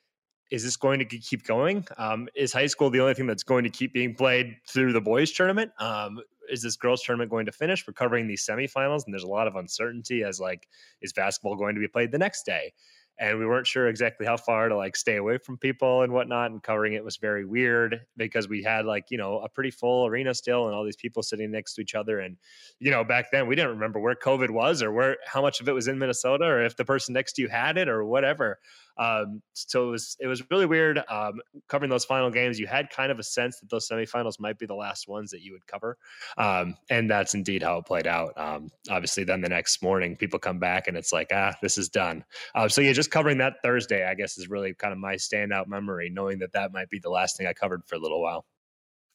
is 0.52 0.62
this 0.62 0.76
going 0.76 0.98
to 0.98 1.06
keep 1.06 1.46
going? 1.46 1.82
Um, 1.96 2.28
is 2.34 2.52
high 2.52 2.66
school 2.66 2.90
the 2.90 3.00
only 3.00 3.14
thing 3.14 3.26
that's 3.26 3.42
going 3.42 3.64
to 3.64 3.70
keep 3.70 3.94
being 3.94 4.14
played 4.14 4.54
through 4.68 4.92
the 4.92 5.00
boys 5.00 5.32
tournament? 5.32 5.72
Um, 5.78 6.20
is 6.50 6.60
this 6.60 6.76
girls 6.76 7.02
tournament 7.02 7.30
going 7.30 7.46
to 7.46 7.52
finish? 7.52 7.86
We're 7.86 7.94
covering 7.94 8.28
these 8.28 8.44
semifinals, 8.44 9.06
and 9.06 9.14
there's 9.14 9.22
a 9.22 9.28
lot 9.28 9.48
of 9.48 9.56
uncertainty 9.56 10.22
as 10.22 10.40
like, 10.40 10.68
is 11.00 11.14
basketball 11.14 11.56
going 11.56 11.74
to 11.74 11.80
be 11.80 11.88
played 11.88 12.12
the 12.12 12.18
next 12.18 12.44
day? 12.44 12.74
And 13.18 13.38
we 13.38 13.46
weren't 13.46 13.66
sure 13.66 13.88
exactly 13.88 14.27
how 14.27 14.37
far 14.37 14.68
to 14.68 14.77
like 14.77 14.96
stay 14.96 15.16
away 15.16 15.38
from 15.38 15.59
people 15.59 16.03
and 16.03 16.12
whatnot. 16.12 16.51
And 16.51 16.62
covering 16.62 16.94
it 16.94 17.05
was 17.05 17.16
very 17.16 17.44
weird 17.44 18.01
because 18.16 18.48
we 18.48 18.62
had 18.62 18.85
like, 18.85 19.07
you 19.11 19.18
know, 19.18 19.38
a 19.38 19.48
pretty 19.48 19.70
full 19.70 20.07
arena 20.07 20.35
still 20.35 20.66
and 20.66 20.75
all 20.75 20.85
these 20.85 20.96
people 20.96 21.22
sitting 21.22 21.51
next 21.51 21.75
to 21.75 21.83
each 21.83 21.94
other. 21.94 22.18
And, 22.18 22.37
you 22.79 22.90
know, 22.90 23.05
back 23.05 23.31
then 23.31 23.46
we 23.46 23.55
didn't 23.55 23.72
remember 23.72 24.01
where 24.01 24.14
COVID 24.14 24.51
was 24.51 24.83
or 24.83 24.92
where 24.92 25.18
how 25.27 25.42
much 25.42 25.61
of 25.61 25.68
it 25.68 25.72
was 25.72 25.88
in 25.88 25.98
Minnesota 25.98 26.44
or 26.44 26.64
if 26.64 26.77
the 26.77 26.85
person 26.85 27.12
next 27.12 27.35
to 27.35 27.42
you 27.42 27.48
had 27.48 27.79
it 27.79 27.88
or 27.88 28.05
whatever. 28.05 28.59
Um, 28.98 29.42
so 29.55 29.88
it 29.88 29.90
was 29.90 30.16
it 30.20 30.27
was 30.27 30.42
really 30.51 30.66
weird 30.66 31.03
um, 31.09 31.40
covering 31.68 31.90
those 31.90 32.05
final 32.05 32.31
games. 32.31 32.59
You 32.59 32.66
had 32.66 32.90
kind 32.90 33.11
of 33.11 33.18
a 33.18 33.22
sense 33.22 33.59
that 33.61 33.70
those 33.70 33.88
semifinals 33.88 34.38
might 34.38 34.59
be 34.59 34.66
the 34.66 34.75
last 34.75 35.09
ones 35.09 35.31
that 35.31 35.40
you 35.40 35.53
would 35.53 35.66
cover, 35.66 35.96
um, 36.37 36.77
and 36.90 37.11
that's 37.11 37.35
indeed 37.35 37.62
how 37.62 37.79
it 37.79 37.87
played 37.87 38.07
out. 38.07 38.37
Um, 38.37 38.70
obviously, 38.90 39.25
then 39.25 39.40
the 39.40 39.48
next 39.48 39.83
morning, 39.83 40.16
people 40.16 40.38
come 40.38 40.59
back 40.59 40.88
and 40.88 40.96
it's 40.96 41.12
like, 41.12 41.29
ah, 41.33 41.55
this 41.62 41.79
is 41.79 41.88
done. 41.88 42.25
Uh, 42.55 42.68
so 42.68 42.81
yeah, 42.81 42.92
just 42.92 43.01
covering 43.08 43.38
that 43.38 43.54
Thursday, 43.62 44.06
I 44.06 44.14
guess, 44.14 44.38
is 44.38 44.48
really 44.48 44.74
kind 44.74 44.92
of 44.92 44.98
my 44.98 45.14
standout 45.14 45.66
memory, 45.66 46.10
knowing 46.10 46.38
that 46.40 46.52
that 46.52 46.72
might 46.72 46.90
be 46.90 46.98
the 46.98 47.10
last 47.10 47.36
thing 47.36 47.46
I 47.46 47.52
covered 47.52 47.84
for 47.86 47.94
a 47.94 47.98
little 47.98 48.20
while. 48.20 48.44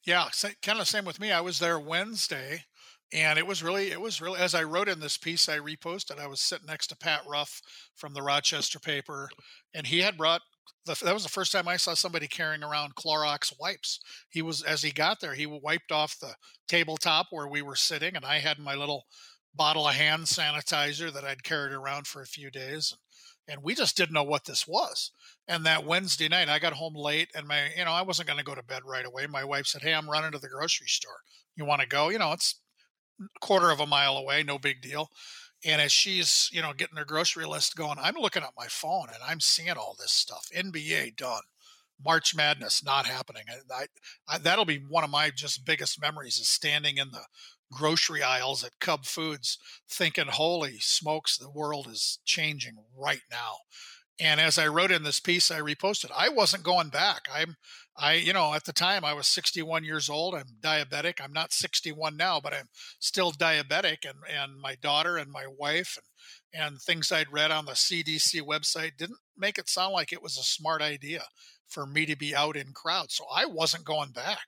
Yeah, 0.04 0.28
kind 0.62 0.80
of 0.80 0.88
same 0.88 1.04
with 1.04 1.20
me. 1.20 1.32
I 1.32 1.40
was 1.40 1.58
there 1.58 1.78
Wednesday 1.78 2.64
and 3.12 3.38
it 3.38 3.46
was 3.46 3.62
really 3.62 3.90
it 3.90 4.00
was 4.00 4.20
really 4.20 4.38
as 4.38 4.54
i 4.54 4.62
wrote 4.62 4.88
in 4.88 5.00
this 5.00 5.16
piece 5.16 5.48
i 5.48 5.58
reposted 5.58 6.18
i 6.18 6.26
was 6.26 6.40
sitting 6.40 6.66
next 6.66 6.88
to 6.88 6.96
pat 6.96 7.22
ruff 7.28 7.60
from 7.94 8.14
the 8.14 8.22
rochester 8.22 8.78
paper 8.78 9.28
and 9.74 9.86
he 9.86 10.00
had 10.00 10.16
brought 10.16 10.42
the, 10.84 10.98
that 11.04 11.14
was 11.14 11.22
the 11.22 11.28
first 11.28 11.52
time 11.52 11.68
i 11.68 11.76
saw 11.76 11.94
somebody 11.94 12.26
carrying 12.26 12.62
around 12.62 12.94
clorox 12.94 13.52
wipes 13.58 14.00
he 14.28 14.42
was 14.42 14.62
as 14.62 14.82
he 14.82 14.90
got 14.90 15.20
there 15.20 15.34
he 15.34 15.46
wiped 15.46 15.92
off 15.92 16.18
the 16.20 16.34
tabletop 16.68 17.26
where 17.30 17.48
we 17.48 17.62
were 17.62 17.76
sitting 17.76 18.14
and 18.14 18.24
i 18.24 18.38
had 18.38 18.58
my 18.58 18.74
little 18.74 19.04
bottle 19.54 19.88
of 19.88 19.94
hand 19.94 20.24
sanitizer 20.24 21.12
that 21.12 21.24
i'd 21.24 21.42
carried 21.42 21.72
around 21.72 22.06
for 22.06 22.20
a 22.20 22.26
few 22.26 22.50
days 22.50 22.92
and, 22.92 23.00
and 23.48 23.62
we 23.62 23.74
just 23.74 23.96
didn't 23.96 24.14
know 24.14 24.22
what 24.22 24.44
this 24.44 24.66
was 24.68 25.10
and 25.46 25.64
that 25.64 25.84
wednesday 25.84 26.28
night 26.28 26.48
i 26.48 26.58
got 26.58 26.74
home 26.74 26.94
late 26.94 27.30
and 27.34 27.48
my 27.48 27.68
you 27.76 27.84
know 27.84 27.92
i 27.92 28.02
wasn't 28.02 28.26
going 28.26 28.38
to 28.38 28.44
go 28.44 28.54
to 28.54 28.62
bed 28.62 28.82
right 28.86 29.06
away 29.06 29.26
my 29.26 29.44
wife 29.44 29.66
said 29.66 29.82
hey 29.82 29.94
i'm 29.94 30.10
running 30.10 30.32
to 30.32 30.38
the 30.38 30.48
grocery 30.48 30.86
store 30.86 31.20
you 31.56 31.64
want 31.64 31.80
to 31.80 31.88
go 31.88 32.08
you 32.08 32.18
know 32.18 32.32
it's 32.32 32.60
a 33.20 33.38
quarter 33.40 33.70
of 33.70 33.80
a 33.80 33.86
mile 33.86 34.16
away, 34.16 34.42
no 34.42 34.58
big 34.58 34.80
deal. 34.80 35.10
And 35.64 35.82
as 35.82 35.90
she's, 35.90 36.48
you 36.52 36.62
know, 36.62 36.72
getting 36.72 36.96
her 36.96 37.04
grocery 37.04 37.44
list 37.44 37.76
going, 37.76 37.98
I'm 38.00 38.14
looking 38.14 38.42
at 38.42 38.52
my 38.56 38.66
phone 38.68 39.08
and 39.08 39.22
I'm 39.26 39.40
seeing 39.40 39.70
all 39.70 39.96
this 39.98 40.12
stuff. 40.12 40.48
NBA 40.54 41.16
done. 41.16 41.42
March 42.04 42.32
Madness 42.32 42.84
not 42.84 43.06
happening. 43.06 43.42
I, 43.74 43.86
I, 44.28 44.38
that'll 44.38 44.64
be 44.64 44.78
one 44.78 45.02
of 45.02 45.10
my 45.10 45.30
just 45.30 45.66
biggest 45.66 46.00
memories 46.00 46.38
is 46.38 46.48
standing 46.48 46.96
in 46.96 47.10
the 47.10 47.22
grocery 47.72 48.22
aisles 48.22 48.64
at 48.64 48.80
Cub 48.80 49.04
Foods 49.04 49.58
thinking, 49.88 50.26
holy 50.28 50.78
smokes, 50.80 51.36
the 51.36 51.50
world 51.50 51.88
is 51.90 52.18
changing 52.24 52.76
right 52.96 53.22
now. 53.30 53.56
And 54.20 54.40
as 54.40 54.58
I 54.58 54.66
wrote 54.66 54.90
in 54.90 55.04
this 55.04 55.20
piece, 55.20 55.50
I 55.50 55.60
reposted, 55.60 56.10
I 56.16 56.28
wasn't 56.28 56.64
going 56.64 56.88
back. 56.88 57.22
I'm 57.32 57.56
I, 57.98 58.12
you 58.14 58.32
know, 58.32 58.54
at 58.54 58.64
the 58.64 58.72
time 58.72 59.04
I 59.04 59.12
was 59.12 59.26
61 59.26 59.84
years 59.84 60.08
old. 60.08 60.34
I'm 60.34 60.46
diabetic. 60.60 61.20
I'm 61.20 61.32
not 61.32 61.52
61 61.52 62.16
now, 62.16 62.38
but 62.40 62.54
I'm 62.54 62.68
still 63.00 63.32
diabetic. 63.32 64.08
And, 64.08 64.18
and 64.32 64.60
my 64.60 64.76
daughter 64.76 65.16
and 65.16 65.32
my 65.32 65.46
wife 65.58 65.98
and, 66.54 66.62
and 66.64 66.80
things 66.80 67.10
I'd 67.10 67.32
read 67.32 67.50
on 67.50 67.64
the 67.64 67.72
CDC 67.72 68.40
website 68.42 68.96
didn't 68.96 69.18
make 69.36 69.58
it 69.58 69.68
sound 69.68 69.94
like 69.94 70.12
it 70.12 70.22
was 70.22 70.38
a 70.38 70.44
smart 70.44 70.80
idea 70.80 71.24
for 71.66 71.86
me 71.86 72.06
to 72.06 72.16
be 72.16 72.36
out 72.36 72.56
in 72.56 72.72
crowds. 72.72 73.16
So 73.16 73.24
I 73.34 73.46
wasn't 73.46 73.84
going 73.84 74.12
back. 74.12 74.46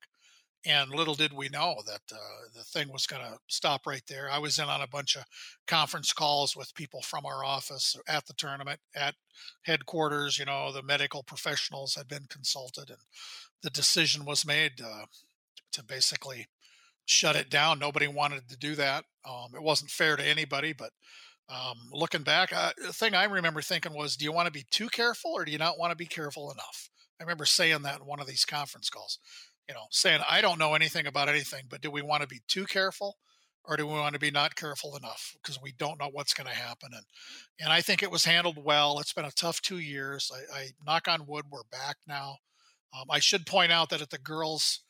And 0.67 0.91
little 0.91 1.15
did 1.15 1.33
we 1.33 1.49
know 1.49 1.77
that 1.87 2.03
uh, 2.13 2.19
the 2.55 2.63
thing 2.65 2.93
was 2.93 3.07
going 3.07 3.23
to 3.23 3.39
stop 3.49 3.87
right 3.87 4.03
there. 4.09 4.31
I 4.31 4.39
was 4.39 4.59
in 4.59 4.67
on 4.67 4.83
a 4.83 4.87
bunch 4.87 5.17
of 5.17 5.25
conference 5.67 6.13
calls 6.13 6.55
with 6.55 6.75
people 6.75 7.01
from 7.01 7.25
our 7.25 7.43
office 7.43 7.97
at 8.07 8.27
the 8.27 8.35
tournament, 8.35 8.81
at 8.95 9.15
headquarters. 9.63 10.39
You 10.39 10.45
know, 10.45 10.71
the 10.71 10.83
medical 10.83 11.23
professionals 11.23 11.95
had 11.95 12.09
been 12.09 12.27
consulted, 12.29 12.91
and 12.91 12.99
the 13.63 13.71
decision 13.71 14.27
was 14.27 14.47
made 14.47 14.83
uh, 14.85 15.07
to 15.73 15.83
basically 15.83 16.49
shut 17.07 17.37
it 17.37 17.49
down. 17.49 17.79
Nobody 17.79 18.07
wanted 18.07 18.49
to 18.51 18.57
do 18.57 18.75
that. 18.75 19.05
Um, 19.25 19.55
it 19.55 19.63
wasn't 19.63 19.91
fair 19.91 20.17
to 20.17 20.27
anybody, 20.27 20.75
but 20.75 20.91
um, 21.49 21.89
looking 21.91 22.23
back, 22.23 22.53
uh, 22.53 22.73
the 22.87 22.93
thing 22.93 23.15
I 23.15 23.25
remember 23.25 23.63
thinking 23.63 23.95
was, 23.95 24.17
do 24.17 24.25
you 24.25 24.33
want 24.33 24.47
to 24.47 24.53
be 24.53 24.67
too 24.71 24.89
careful 24.89 25.33
or 25.33 25.45
do 25.45 25.53
you 25.53 25.59
not 25.59 25.79
want 25.79 25.91
to 25.91 25.97
be 25.97 26.07
careful 26.07 26.53
enough? 26.53 26.91
I 27.19 27.25
remember 27.25 27.45
saying 27.45 27.83
that 27.83 28.01
in 28.01 28.07
one 28.07 28.21
of 28.21 28.27
these 28.27 28.45
conference 28.45 28.89
calls 28.89 29.19
you 29.71 29.75
know, 29.75 29.87
saying, 29.93 30.21
I 30.29 30.41
don't 30.41 30.59
know 30.59 30.75
anything 30.75 31.07
about 31.07 31.29
anything, 31.29 31.67
but 31.69 31.81
do 31.81 31.93
we 31.93 32.03
want 32.03 32.23
to 32.23 32.27
be 32.29 32.41
too 32.49 32.65
careful 32.65 33.19
or 33.65 33.77
do 33.77 33.87
we 33.87 33.93
want 33.93 34.15
to 34.15 34.19
be 34.19 34.33
not 34.33 34.57
careful 34.57 34.97
enough 34.97 35.37
because 35.41 35.63
we 35.63 35.71
don't 35.71 36.01
know 36.01 36.09
what's 36.11 36.35
going 36.35 36.49
to 36.49 36.57
happen? 36.57 36.89
And, 36.93 37.05
and 37.61 37.73
I 37.73 37.81
think 37.81 38.03
it 38.03 38.11
was 38.11 38.25
handled 38.25 38.59
well. 38.61 38.99
It's 38.99 39.13
been 39.13 39.25
a 39.25 39.31
tough 39.31 39.63
two 39.63 39.79
years. 39.79 40.29
I, 40.35 40.59
I 40.59 40.67
knock 40.85 41.07
on 41.07 41.25
wood, 41.25 41.45
we're 41.53 41.63
back 41.71 41.99
now. 42.09 42.39
Um, 42.93 43.05
I 43.09 43.21
should 43.21 43.47
point 43.47 43.71
out 43.71 43.91
that 43.91 44.03
at 44.03 44.11
the 44.11 44.19
girls' 44.19 44.81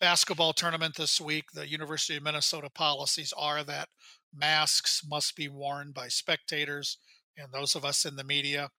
basketball 0.00 0.54
tournament 0.54 0.94
this 0.96 1.20
week, 1.20 1.44
the 1.52 1.68
University 1.68 2.16
of 2.16 2.22
Minnesota 2.22 2.70
policies 2.74 3.34
are 3.36 3.62
that 3.62 3.90
masks 4.34 5.02
must 5.06 5.36
be 5.36 5.50
worn 5.50 5.92
by 5.92 6.08
spectators 6.08 6.96
and 7.36 7.52
those 7.52 7.74
of 7.74 7.84
us 7.84 8.06
in 8.06 8.16
the 8.16 8.24
media. 8.24 8.70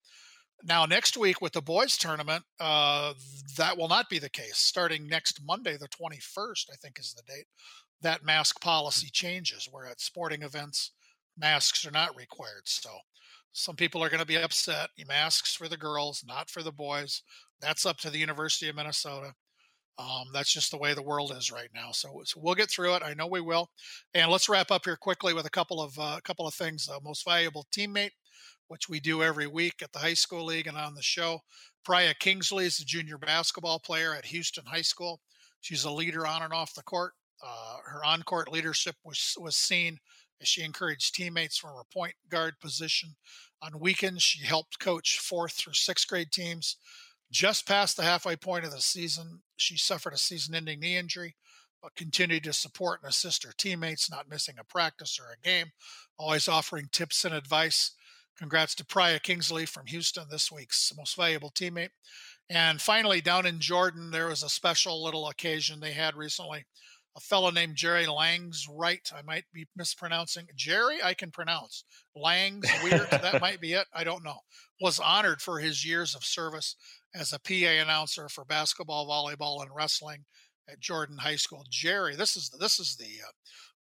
Now, 0.68 0.88
next 0.88 1.16
week 1.16 1.42
with 1.42 1.54
the 1.54 1.62
boys 1.62 1.96
tournament, 1.96 2.44
uh, 2.60 3.14
that 3.56 3.78
will 3.78 3.88
not 3.88 4.10
be 4.10 4.18
the 4.18 4.32
case. 4.32 4.58
Starting 4.58 5.08
next 5.08 5.40
Monday, 5.46 5.78
the 5.78 5.88
21st, 5.88 6.72
I 6.72 6.76
think 6.82 6.98
is 7.00 7.14
the 7.14 7.22
date, 7.32 7.46
that 8.02 8.26
mask 8.26 8.60
policy 8.62 9.10
changes, 9.12 9.70
where 9.70 9.86
at 9.86 10.02
sporting 10.02 10.42
events, 10.42 10.92
masks 11.38 11.86
are 11.86 11.92
not 11.92 12.16
required. 12.16 12.64
So 12.66 12.90
some 13.52 13.76
people 13.76 14.04
are 14.04 14.10
going 14.10 14.22
to 14.22 14.26
be 14.26 14.40
upset. 14.40 14.90
Masks 15.08 15.54
for 15.54 15.68
the 15.68 15.78
girls, 15.78 16.24
not 16.28 16.50
for 16.50 16.64
the 16.64 16.72
boys. 16.72 17.22
That's 17.62 17.86
up 17.86 17.98
to 18.00 18.10
the 18.10 18.18
University 18.18 18.68
of 18.68 18.76
Minnesota. 18.76 19.34
Um, 20.00 20.26
that's 20.34 20.52
just 20.52 20.72
the 20.72 20.78
way 20.80 20.96
the 20.96 21.04
world 21.04 21.32
is 21.38 21.52
right 21.52 21.70
now. 21.76 21.92
So, 21.92 22.22
so, 22.26 22.42
we'll 22.44 22.56
get 22.56 22.72
through 22.72 22.96
it. 22.96 23.04
I 23.04 23.14
know 23.14 23.28
we 23.28 23.40
will. 23.40 23.70
And 24.16 24.32
let's 24.32 24.50
wrap 24.50 24.72
up 24.72 24.86
here 24.86 24.98
quickly 24.98 25.34
with 25.34 25.46
a 25.46 25.52
couple 25.52 25.80
of 25.80 25.98
uh, 25.98 26.16
a 26.18 26.22
couple 26.24 26.48
of 26.48 26.56
things. 26.56 26.90
Uh, 26.90 27.00
most 27.04 27.24
valuable 27.24 27.68
teammate 27.72 28.10
which 28.68 28.90
we 28.90 29.00
do 29.00 29.22
every 29.22 29.48
week 29.48 29.76
at 29.82 29.92
the 29.94 30.00
high 30.00 30.14
school 30.14 30.46
league 30.46 30.68
and 30.68 30.78
on 30.78 30.96
the 30.96 31.02
show. 31.02 31.40
Priya 31.84 32.14
Kingsley 32.20 32.66
is 32.66 32.80
a 32.80 32.86
junior 32.86 33.18
basketball 33.18 33.80
player 33.80 34.14
at 34.16 34.26
Houston 34.26 34.66
High 34.66 34.82
School. 34.82 35.22
She's 35.62 35.84
a 35.84 35.92
leader 35.92 36.26
on 36.26 36.42
and 36.42 36.54
off 36.54 36.74
the 36.74 36.84
court. 36.84 37.14
Uh, 37.46 37.78
her 37.86 38.04
on-court 38.04 38.52
leadership 38.52 38.96
was 39.04 39.34
was 39.38 39.56
seen 39.56 40.00
as 40.42 40.48
she 40.48 40.64
encouraged 40.64 41.14
teammates 41.14 41.58
from 41.58 41.72
her 41.72 41.84
point 41.94 42.14
guard 42.30 42.56
position. 42.60 43.16
On 43.62 43.80
weekends, 43.80 44.24
she 44.24 44.46
helped 44.46 44.80
coach 44.80 45.20
fourth 45.20 45.54
through 45.54 45.74
sixth 45.74 46.08
grade 46.08 46.32
teams. 46.32 46.78
Just 47.32 47.68
past 47.68 47.98
the 47.98 48.04
halfway 48.04 48.36
point 48.36 48.66
of 48.66 48.72
the 48.72 48.82
season, 48.82 49.42
she 49.58 49.78
suffered 49.78 50.14
a 50.14 50.18
season-ending 50.18 50.80
knee 50.80 50.96
injury, 50.96 51.36
but 51.82 51.96
continued 51.96 52.44
to 52.44 52.54
support 52.54 53.02
and 53.02 53.10
assist 53.10 53.44
her 53.44 53.54
teammates, 53.58 54.10
not 54.10 54.30
missing 54.30 54.56
a 54.60 54.64
practice 54.64 55.20
or 55.20 55.34
a 55.34 55.48
game, 55.48 55.68
always 56.18 56.48
offering 56.48 56.88
tips 56.92 57.26
and 57.26 57.34
advice. 57.34 57.92
Congrats 58.38 58.76
to 58.76 58.86
Priya 58.86 59.20
Kingsley 59.20 59.66
from 59.66 59.86
Houston, 59.88 60.26
this 60.30 60.52
week's 60.52 60.92
most 60.98 61.16
valuable 61.16 61.52
teammate. 61.52 61.92
And 62.50 62.82
finally, 62.82 63.22
down 63.22 63.46
in 63.46 63.60
Jordan, 63.60 64.12
there 64.12 64.28
was 64.28 64.44
a 64.44 64.50
special 64.50 65.04
little 65.04 65.28
occasion 65.28 65.80
they 65.80 65.94
had 65.94 66.16
recently 66.16 66.66
a 67.16 67.22
fellow 67.22 67.50
named 67.50 67.76
Jerry 67.76 68.08
Langs 68.08 68.68
Right. 68.70 69.10
I 69.16 69.22
might 69.22 69.46
be 69.54 69.68
mispronouncing 69.76 70.48
Jerry. 70.56 71.02
I 71.02 71.14
can 71.14 71.32
pronounce 71.32 71.86
Langs 72.14 72.68
Weird. 72.84 73.08
that 73.10 73.40
might 73.42 73.62
be 73.62 73.74
it. 73.74 73.88
I 73.94 74.04
don't 74.04 74.24
know. 74.24 74.40
Was 74.82 75.00
honored 75.00 75.42
for 75.42 75.60
his 75.60 75.86
years 75.86 76.14
of 76.14 76.26
service 76.26 76.76
as 77.16 77.32
a 77.32 77.40
PA 77.40 77.82
announcer 77.82 78.28
for 78.28 78.44
basketball, 78.44 79.08
volleyball, 79.08 79.62
and 79.62 79.72
wrestling 79.74 80.26
at 80.70 80.82
Jordan 80.82 81.18
High 81.20 81.38
School. 81.38 81.64
Jerry, 81.70 82.16
this 82.16 82.36
is 82.36 82.50
this 82.60 82.80
is 82.80 82.98
the 82.98 83.06
uh, 83.26 83.32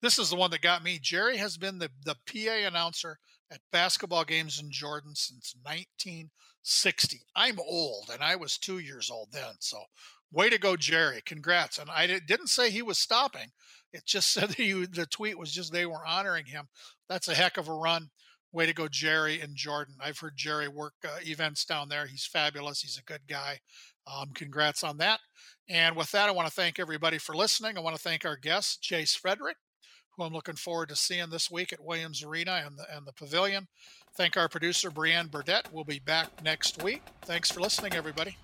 this 0.02 0.18
is 0.18 0.30
the 0.30 0.38
one 0.38 0.52
that 0.52 0.62
got 0.62 0.84
me. 0.84 0.98
Jerry 1.02 1.38
has 1.38 1.58
been 1.58 1.80
the 1.80 1.90
the 2.06 2.16
PA 2.26 2.68
announcer 2.68 3.20
at 3.52 3.60
basketball 3.72 4.24
games 4.24 4.60
in 4.60 4.72
Jordan 4.72 5.16
since 5.16 5.56
1960. 5.64 7.22
I'm 7.36 7.60
old, 7.60 8.10
and 8.12 8.24
I 8.24 8.36
was 8.36 8.58
two 8.58 8.80
years 8.80 9.10
old 9.12 9.30
then. 9.32 9.56
So 9.60 9.78
way 10.32 10.50
to 10.50 10.60
go, 10.60 10.76
Jerry. 10.76 11.22
Congrats. 11.26 11.78
And 11.78 11.90
I 11.90 12.08
didn't 12.08 12.48
say 12.48 12.70
he 12.70 12.82
was 12.82 12.98
stopping. 12.98 13.52
It 13.94 14.06
just 14.06 14.30
said 14.34 14.50
that 14.50 14.58
he, 14.58 14.86
the 14.86 15.06
tweet 15.06 15.38
was 15.38 15.52
just 15.52 15.72
they 15.72 15.86
were 15.86 16.06
honoring 16.06 16.46
him. 16.46 16.68
That's 17.10 17.28
a 17.28 17.36
heck 17.36 17.58
of 17.58 17.68
a 17.68 17.74
run. 17.74 18.10
Way 18.52 18.68
to 18.68 18.74
go, 18.74 18.88
Jerry 18.88 19.42
and 19.42 19.56
Jordan. 19.56 19.96
I've 20.02 20.20
heard 20.20 20.38
Jerry 20.38 20.70
work 20.70 20.94
uh, 21.04 21.18
events 21.24 21.66
down 21.66 21.90
there. 21.90 22.06
He's 22.06 22.26
fabulous. 22.26 22.80
He's 22.80 22.98
a 22.98 23.04
good 23.04 23.28
guy. 23.28 23.60
Um, 24.08 24.30
congrats 24.34 24.82
on 24.82 24.98
that. 24.98 25.20
And 25.68 25.96
with 25.98 26.12
that, 26.12 26.30
I 26.30 26.32
want 26.32 26.48
to 26.48 26.54
thank 26.54 26.80
everybody 26.80 27.18
for 27.18 27.36
listening. 27.36 27.78
I 27.78 27.82
want 27.82 27.98
to 27.98 28.02
thank 28.02 28.24
our 28.24 28.38
guest, 28.38 28.82
Jace 28.82 29.18
Frederick, 29.18 29.58
who 30.16 30.24
I'm 30.24 30.34
looking 30.34 30.56
forward 30.56 30.90
to 30.90 30.96
seeing 30.96 31.30
this 31.30 31.52
week 31.52 31.74
at 31.74 31.84
Williams 31.84 32.24
Arena 32.24 32.64
and 32.66 32.78
the, 32.78 32.86
and 32.96 33.06
the 33.06 33.14
Pavilion. 33.14 33.68
Thank 34.16 34.38
our 34.38 34.48
producer, 34.48 34.90
Brianne 34.90 35.30
Burdett. 35.30 35.68
We'll 35.72 35.84
be 35.84 36.00
back 36.00 36.44
next 36.44 36.82
week. 36.82 37.02
Thanks 37.24 37.52
for 37.52 37.60
listening, 37.60 37.94
everybody. 37.94 38.38